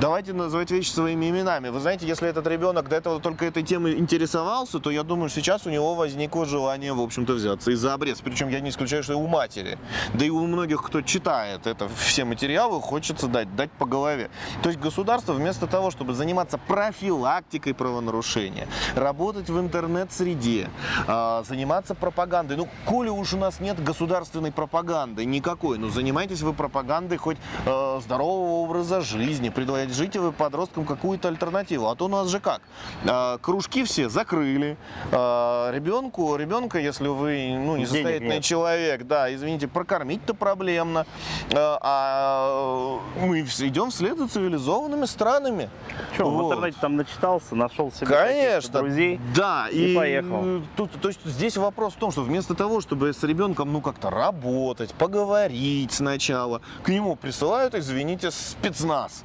Давайте 0.00 0.32
называть 0.32 0.72
вещи 0.72 0.90
своими 0.90 1.30
именами. 1.30 1.68
Вы 1.68 1.78
знаете, 1.78 2.06
если 2.06 2.28
этот 2.28 2.46
ребенок 2.48 2.88
до 2.88 2.96
этого 2.96 3.20
только 3.20 3.46
этой 3.46 3.62
темой 3.62 3.96
интересовался, 3.96 4.80
то 4.80 4.90
я 4.90 5.04
думаю, 5.04 5.30
сейчас 5.30 5.66
у 5.66 5.70
него 5.70 5.94
возникло 5.94 6.44
желание, 6.46 6.92
в 6.92 7.00
общем-то, 7.00 7.34
взяться 7.34 7.70
и 7.70 7.74
за 7.74 7.94
обрез. 7.94 8.20
Причем 8.20 8.48
я 8.48 8.58
не 8.58 8.70
исключаю, 8.70 9.04
что 9.04 9.12
и 9.12 9.16
у 9.16 9.28
матери. 9.28 9.78
Да 10.14 10.24
и 10.24 10.30
у 10.30 10.44
многих, 10.46 10.82
кто 10.82 11.00
читает 11.00 11.68
это, 11.68 11.88
все 11.96 12.24
материалы, 12.24 12.80
хочется 12.80 13.28
дать, 13.28 13.54
дать 13.54 13.70
по 13.70 13.86
голове. 13.86 14.30
То 14.64 14.68
есть 14.68 14.80
государство 14.80 15.32
вместо 15.32 15.68
того, 15.68 15.92
чтобы 15.92 16.14
заниматься 16.14 16.58
профилактикой 16.58 17.72
правонарушения, 17.72 18.66
работать 18.96 19.48
в 19.48 19.60
интернет-среде, 19.60 20.70
а, 21.06 21.44
заниматься 21.44 21.94
пропагандой. 21.94 22.56
Ну, 22.56 22.68
коли 22.84 23.10
уж 23.10 23.32
у 23.34 23.38
нас 23.38 23.60
нет 23.60 23.82
государственной 23.82 24.50
пропаганды 24.50 25.24
никакой, 25.24 25.78
ну, 25.78 25.88
занимайтесь 25.88 26.40
вы 26.40 26.52
пропагандой 26.52 27.18
хоть 27.18 27.36
э, 27.64 28.00
здорового 28.02 28.64
образа 28.64 29.00
жизни, 29.00 29.50
предложите 29.84 30.18
вы 30.18 30.32
подросткам 30.32 30.86
какую-то 30.86 31.28
альтернативу. 31.28 31.88
А 31.88 31.94
то 31.94 32.06
у 32.06 32.08
нас 32.08 32.28
же 32.28 32.40
как? 32.40 32.62
Э, 33.04 33.38
кружки 33.40 33.84
все 33.84 34.08
закрыли. 34.08 34.76
Э, 35.12 35.70
ребенку, 35.72 36.36
ребенка, 36.36 36.78
если 36.78 37.08
вы 37.08 37.50
ну, 37.50 37.76
не 37.76 37.84
Денег 37.84 37.88
состоятельный 37.88 38.36
нет. 38.36 38.44
человек, 38.44 39.06
да, 39.06 39.32
извините, 39.34 39.68
прокормить-то 39.68 40.34
проблемно. 40.34 41.06
Э, 41.50 41.76
а 41.80 42.98
мы 43.20 43.40
идем 43.40 43.90
вслед 43.90 44.18
за 44.18 44.28
цивилизованными 44.28 45.04
странами. 45.04 45.68
Че, 46.16 46.24
в 46.24 46.30
Вот. 46.30 46.52
интернете 46.52 46.78
там 46.80 46.96
начитался, 46.96 47.54
нашел 47.54 47.92
себе 47.92 48.06
Конечно, 48.06 48.80
друзей. 48.80 49.20
да, 49.34 49.68
и 49.70 49.92
и, 49.92 49.94
поехал. 49.94 50.62
Тут, 50.76 50.92
то 51.00 51.08
есть 51.08 51.20
здесь 51.24 51.56
вопрос 51.56 51.92
в 51.94 51.96
том, 51.96 52.10
что 52.10 52.22
вместо 52.22 52.54
того, 52.54 52.80
чтобы 52.80 53.12
с 53.12 53.22
ребенком 53.22 53.72
ну 53.72 53.80
как-то 53.82 54.08
работать, 54.10 54.94
поговорить 54.94 55.92
сначала, 55.92 56.62
к 56.82 56.88
нему 56.88 57.16
присылают, 57.16 57.74
извините, 57.74 58.30
спецназ. 58.30 59.24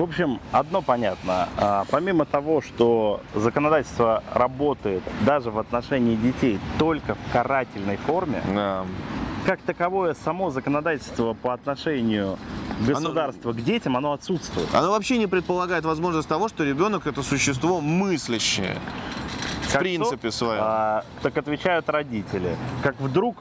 В 0.00 0.04
общем, 0.04 0.40
одно 0.50 0.80
понятно. 0.80 1.46
А, 1.58 1.84
Помимо 1.90 2.24
того, 2.24 2.62
что 2.62 3.20
законодательство 3.34 4.24
работает 4.32 5.02
даже 5.26 5.50
в 5.50 5.58
отношении 5.58 6.16
детей 6.16 6.58
только 6.78 7.16
в 7.16 7.32
карательной 7.34 7.98
форме, 7.98 8.42
Да. 8.48 8.86
как 9.44 9.60
таковое 9.60 10.14
само 10.14 10.48
законодательство 10.48 11.34
по 11.34 11.52
отношению 11.52 12.38
государства 12.86 13.52
к 13.52 13.62
детям, 13.62 13.94
оно 13.94 14.14
отсутствует. 14.14 14.74
Оно 14.74 14.90
вообще 14.92 15.18
не 15.18 15.26
предполагает 15.26 15.84
возможность 15.84 16.28
того, 16.28 16.48
что 16.48 16.64
ребенок 16.64 17.06
это 17.06 17.22
существо 17.22 17.82
мыслящее. 17.82 18.78
В 19.64 19.72
Как 19.72 19.82
принципе 19.82 20.30
что? 20.30 20.38
своем. 20.46 20.60
А, 20.64 21.04
так 21.20 21.36
отвечают 21.36 21.90
родители. 21.90 22.56
Как 22.82 22.98
вдруг 23.00 23.36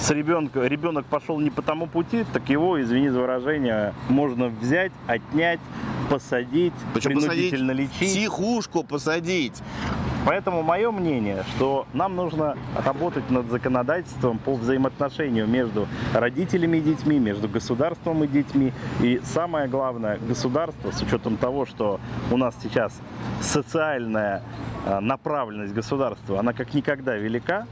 с 0.00 0.10
ребенка, 0.10 0.66
ребенок 0.66 1.04
пошел 1.06 1.38
не 1.38 1.50
по 1.50 1.62
тому 1.62 1.86
пути, 1.86 2.24
так 2.32 2.48
его, 2.48 2.80
извини 2.80 3.10
за 3.10 3.20
выражение, 3.20 3.94
можно 4.08 4.48
взять, 4.48 4.92
отнять, 5.06 5.60
посадить, 6.08 6.72
Причем 6.94 7.14
посадить 7.14 7.50
принудительно 7.50 7.72
в 7.72 7.76
лечить. 7.76 8.10
психушку 8.10 8.82
посадить. 8.82 9.62
Поэтому 10.26 10.62
мое 10.62 10.90
мнение, 10.90 11.44
что 11.54 11.86
нам 11.94 12.16
нужно 12.16 12.56
работать 12.84 13.30
над 13.30 13.50
законодательством 13.50 14.38
по 14.38 14.54
взаимоотношению 14.54 15.46
между 15.46 15.86
родителями 16.14 16.78
и 16.78 16.80
детьми, 16.80 17.18
между 17.18 17.48
государством 17.48 18.24
и 18.24 18.26
детьми. 18.26 18.72
И 19.00 19.20
самое 19.24 19.66
главное, 19.66 20.18
государство, 20.18 20.90
с 20.90 21.00
учетом 21.00 21.36
того, 21.36 21.64
что 21.64 22.00
у 22.30 22.36
нас 22.36 22.54
сейчас 22.62 23.00
социальная 23.40 24.42
э, 24.84 25.00
направленность 25.00 25.72
государства, 25.72 26.38
она 26.38 26.52
как 26.52 26.74
никогда 26.74 27.16
велика, 27.16 27.66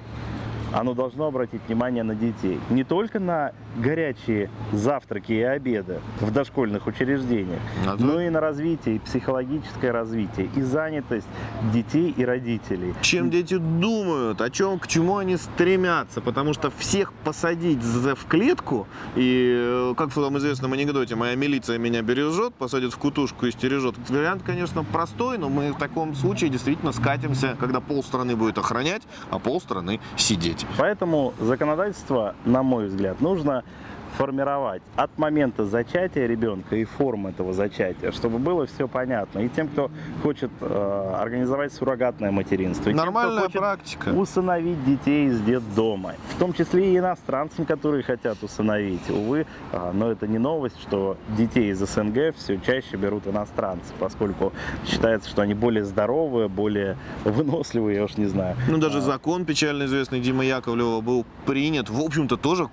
оно 0.72 0.94
должно 0.94 1.26
обратить 1.26 1.60
внимание 1.66 2.02
на 2.02 2.14
детей. 2.14 2.60
Не 2.70 2.84
только 2.84 3.18
на 3.20 3.52
горячие 3.76 4.50
завтраки 4.72 5.32
и 5.32 5.42
обеды 5.42 6.00
в 6.20 6.30
дошкольных 6.30 6.86
учреждениях, 6.86 7.60
А 7.86 7.96
то- 7.96 8.04
но 8.04 8.20
и 8.20 8.28
на 8.28 8.40
развитие, 8.40 8.96
и 8.96 8.98
психологическое 8.98 9.90
развитие, 9.90 10.48
и 10.56 10.62
занятость 10.62 11.26
детей 11.72 12.14
и 12.16 12.24
родителей. 12.24 12.94
Чем 13.02 13.30
дети 13.30 13.56
думают, 13.56 14.40
о 14.40 14.50
чем, 14.50 14.78
к 14.78 14.86
чему 14.86 15.16
они 15.16 15.36
стремятся, 15.36 16.20
потому 16.20 16.54
что 16.54 16.70
всех 16.70 17.12
посадить 17.24 17.82
в 17.82 18.26
клетку, 18.26 18.86
и, 19.16 19.54
э, 19.56 19.94
как 19.96 20.10
в 20.10 20.14
том 20.14 20.36
известном 20.38 20.72
анекдоте, 20.72 21.14
моя 21.14 21.34
милиция 21.36 21.78
меня 21.78 22.02
бережет, 22.02 22.54
посадит 22.54 22.92
в 22.92 22.98
кутушку 22.98 23.46
и 23.46 23.50
стережет. 23.50 23.94
Вариант, 24.08 24.42
конечно, 24.44 24.84
простой, 24.84 25.38
но 25.38 25.48
мы 25.48 25.72
в 25.72 25.78
таком 25.78 26.14
случае 26.14 26.50
действительно 26.50 26.92
скатимся, 26.92 27.56
когда 27.58 27.80
полстраны 27.80 28.36
будет 28.36 28.58
охранять, 28.58 29.02
а 29.30 29.38
полстраны 29.38 30.00
сидеть. 30.16 30.57
Поэтому 30.76 31.34
законодательство, 31.40 32.34
на 32.44 32.62
мой 32.62 32.86
взгляд, 32.86 33.20
нужно 33.20 33.64
формировать 34.18 34.82
от 34.96 35.16
момента 35.16 35.64
зачатия 35.64 36.26
ребенка 36.26 36.74
и 36.74 36.84
форм 36.84 37.28
этого 37.28 37.52
зачатия, 37.52 38.10
чтобы 38.10 38.38
было 38.38 38.66
все 38.66 38.88
понятно. 38.88 39.38
И 39.38 39.48
тем, 39.48 39.68
кто 39.68 39.92
хочет 40.24 40.50
э, 40.60 41.16
организовать 41.20 41.72
суррогатное 41.72 42.32
материнство, 42.32 42.90
и 42.90 42.92
тем, 42.92 42.98
кто 42.98 43.04
Нормальная 43.04 43.42
хочет 43.42 43.60
практика. 43.60 44.08
усыновить 44.08 44.84
детей 44.84 45.28
из 45.28 45.40
детдома, 45.40 46.14
в 46.34 46.38
том 46.38 46.52
числе 46.52 46.94
и 46.94 46.98
иностранцам, 46.98 47.64
которые 47.64 48.02
хотят 48.02 48.42
усыновить. 48.42 49.08
Увы, 49.08 49.46
а, 49.72 49.92
но 49.92 50.10
это 50.10 50.26
не 50.26 50.38
новость, 50.38 50.80
что 50.82 51.16
детей 51.36 51.70
из 51.70 51.78
СНГ 51.78 52.34
все 52.36 52.58
чаще 52.58 52.96
берут 52.96 53.28
иностранцы, 53.28 53.92
поскольку 54.00 54.52
считается, 54.84 55.30
что 55.30 55.42
они 55.42 55.54
более 55.54 55.84
здоровые, 55.84 56.48
более 56.48 56.96
выносливые, 57.24 57.98
я 57.98 58.04
уж 58.04 58.16
не 58.16 58.26
знаю. 58.26 58.56
Ну, 58.68 58.78
даже 58.78 59.00
закон 59.00 59.44
печально 59.44 59.84
известный 59.84 60.18
Дима 60.18 60.44
Яковлева 60.44 61.00
был 61.00 61.24
принят, 61.46 61.88
в 61.88 62.00
общем-то, 62.00 62.36
тоже 62.36 62.68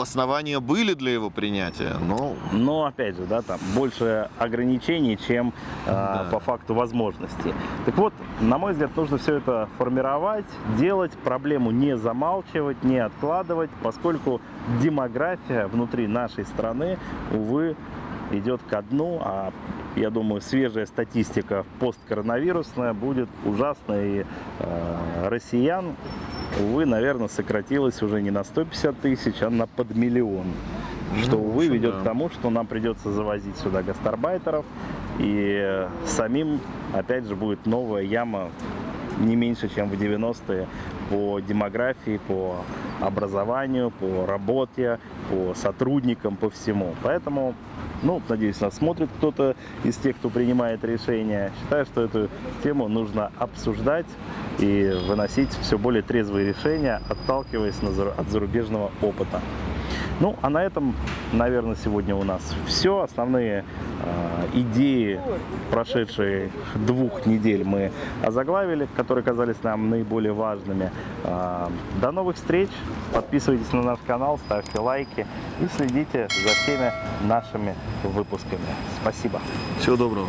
основания 0.00 0.60
были 0.60 0.94
для 0.94 1.12
его 1.12 1.30
принятия, 1.30 1.94
но 2.00 2.34
Но 2.52 2.84
опять 2.84 3.16
же, 3.16 3.22
да, 3.24 3.42
там 3.42 3.58
больше 3.74 4.28
ограничений, 4.38 5.18
чем 5.26 5.52
э, 5.86 5.90
Да. 5.90 6.28
по 6.30 6.40
факту 6.40 6.74
возможностей. 6.74 7.52
Так 7.84 7.96
вот, 7.96 8.12
на 8.40 8.58
мой 8.58 8.72
взгляд, 8.72 8.96
нужно 8.96 9.18
все 9.18 9.36
это 9.36 9.68
формировать, 9.78 10.44
делать, 10.78 11.12
проблему 11.24 11.70
не 11.70 11.96
замалчивать, 11.96 12.82
не 12.84 12.98
откладывать, 12.98 13.70
поскольку 13.82 14.40
демография 14.82 15.66
внутри 15.66 16.06
нашей 16.06 16.44
страны, 16.44 16.98
увы, 17.32 17.76
идет 18.32 18.60
ко 18.68 18.82
дну, 18.82 19.20
а 19.22 19.52
я 19.96 20.10
думаю, 20.10 20.40
свежая 20.40 20.86
статистика 20.86 21.64
посткоронавирусная 21.80 22.92
будет 22.92 23.28
ужасной. 23.44 24.20
И 24.20 24.26
э, 24.60 25.28
россиян, 25.28 25.96
увы, 26.60 26.86
наверное, 26.86 27.28
сократилось 27.28 28.02
уже 28.02 28.22
не 28.22 28.30
на 28.30 28.44
150 28.44 29.00
тысяч, 29.00 29.42
а 29.42 29.50
на 29.50 29.66
подмиллион. 29.66 30.46
Что, 31.22 31.32
Ну, 31.32 31.38
в 31.38 31.48
увы, 31.48 31.64
общем, 31.64 31.72
ведет 31.74 31.94
да. 31.94 32.00
к 32.00 32.04
тому, 32.04 32.28
что 32.28 32.50
нам 32.50 32.66
придется 32.66 33.10
завозить 33.10 33.56
сюда 33.56 33.82
гастарбайтеров, 33.82 34.64
и 35.18 35.86
самим, 36.06 36.60
опять 36.92 37.24
же, 37.24 37.34
будет 37.34 37.66
новая 37.66 38.02
яма 38.02 38.50
не 39.18 39.34
меньше, 39.34 39.68
чем 39.74 39.88
в 39.88 39.94
90-е 39.94 40.66
по 41.10 41.40
демографии, 41.40 42.20
по 42.28 42.56
образованию, 43.00 43.90
по 43.90 44.26
работе, 44.26 44.98
по 45.30 45.54
сотрудникам, 45.54 46.36
по 46.36 46.50
всему. 46.50 46.94
Поэтому, 47.02 47.54
ну, 48.02 48.22
надеюсь, 48.28 48.60
нас 48.60 48.76
смотрит 48.76 49.08
кто-то 49.18 49.56
из 49.84 49.96
тех, 49.96 50.16
кто 50.16 50.30
принимает 50.30 50.84
решения. 50.84 51.52
Считаю, 51.62 51.84
что 51.86 52.02
эту 52.02 52.28
тему 52.62 52.88
нужно 52.88 53.32
обсуждать 53.38 54.06
и 54.58 54.92
выносить 55.06 55.50
все 55.62 55.78
более 55.78 56.02
трезвые 56.02 56.48
решения, 56.48 57.00
отталкиваясь 57.08 57.76
от 58.16 58.30
зарубежного 58.30 58.90
опыта. 59.02 59.40
Ну, 60.20 60.34
а 60.42 60.50
на 60.50 60.64
этом, 60.64 60.94
наверное, 61.32 61.76
сегодня 61.76 62.14
у 62.14 62.24
нас 62.24 62.42
все. 62.66 63.00
Основные 63.00 63.64
э, 64.02 64.46
идеи 64.54 65.20
прошедшие 65.70 66.50
двух 66.74 67.24
недель 67.26 67.62
мы 67.64 67.92
озаглавили, 68.22 68.88
которые 68.96 69.24
казались 69.24 69.62
нам 69.62 69.90
наиболее 69.90 70.32
важными. 70.32 70.90
Э, 71.24 71.68
до 72.00 72.10
новых 72.10 72.36
встреч. 72.36 72.68
Подписывайтесь 73.12 73.72
на 73.72 73.82
наш 73.82 73.98
канал, 74.06 74.38
ставьте 74.46 74.78
лайки 74.80 75.26
и 75.60 75.66
следите 75.76 76.28
за 76.28 76.48
всеми 76.48 76.92
нашими 77.22 77.74
выпусками. 78.02 78.60
Спасибо. 79.00 79.40
всего 79.78 79.96
доброго. 79.96 80.28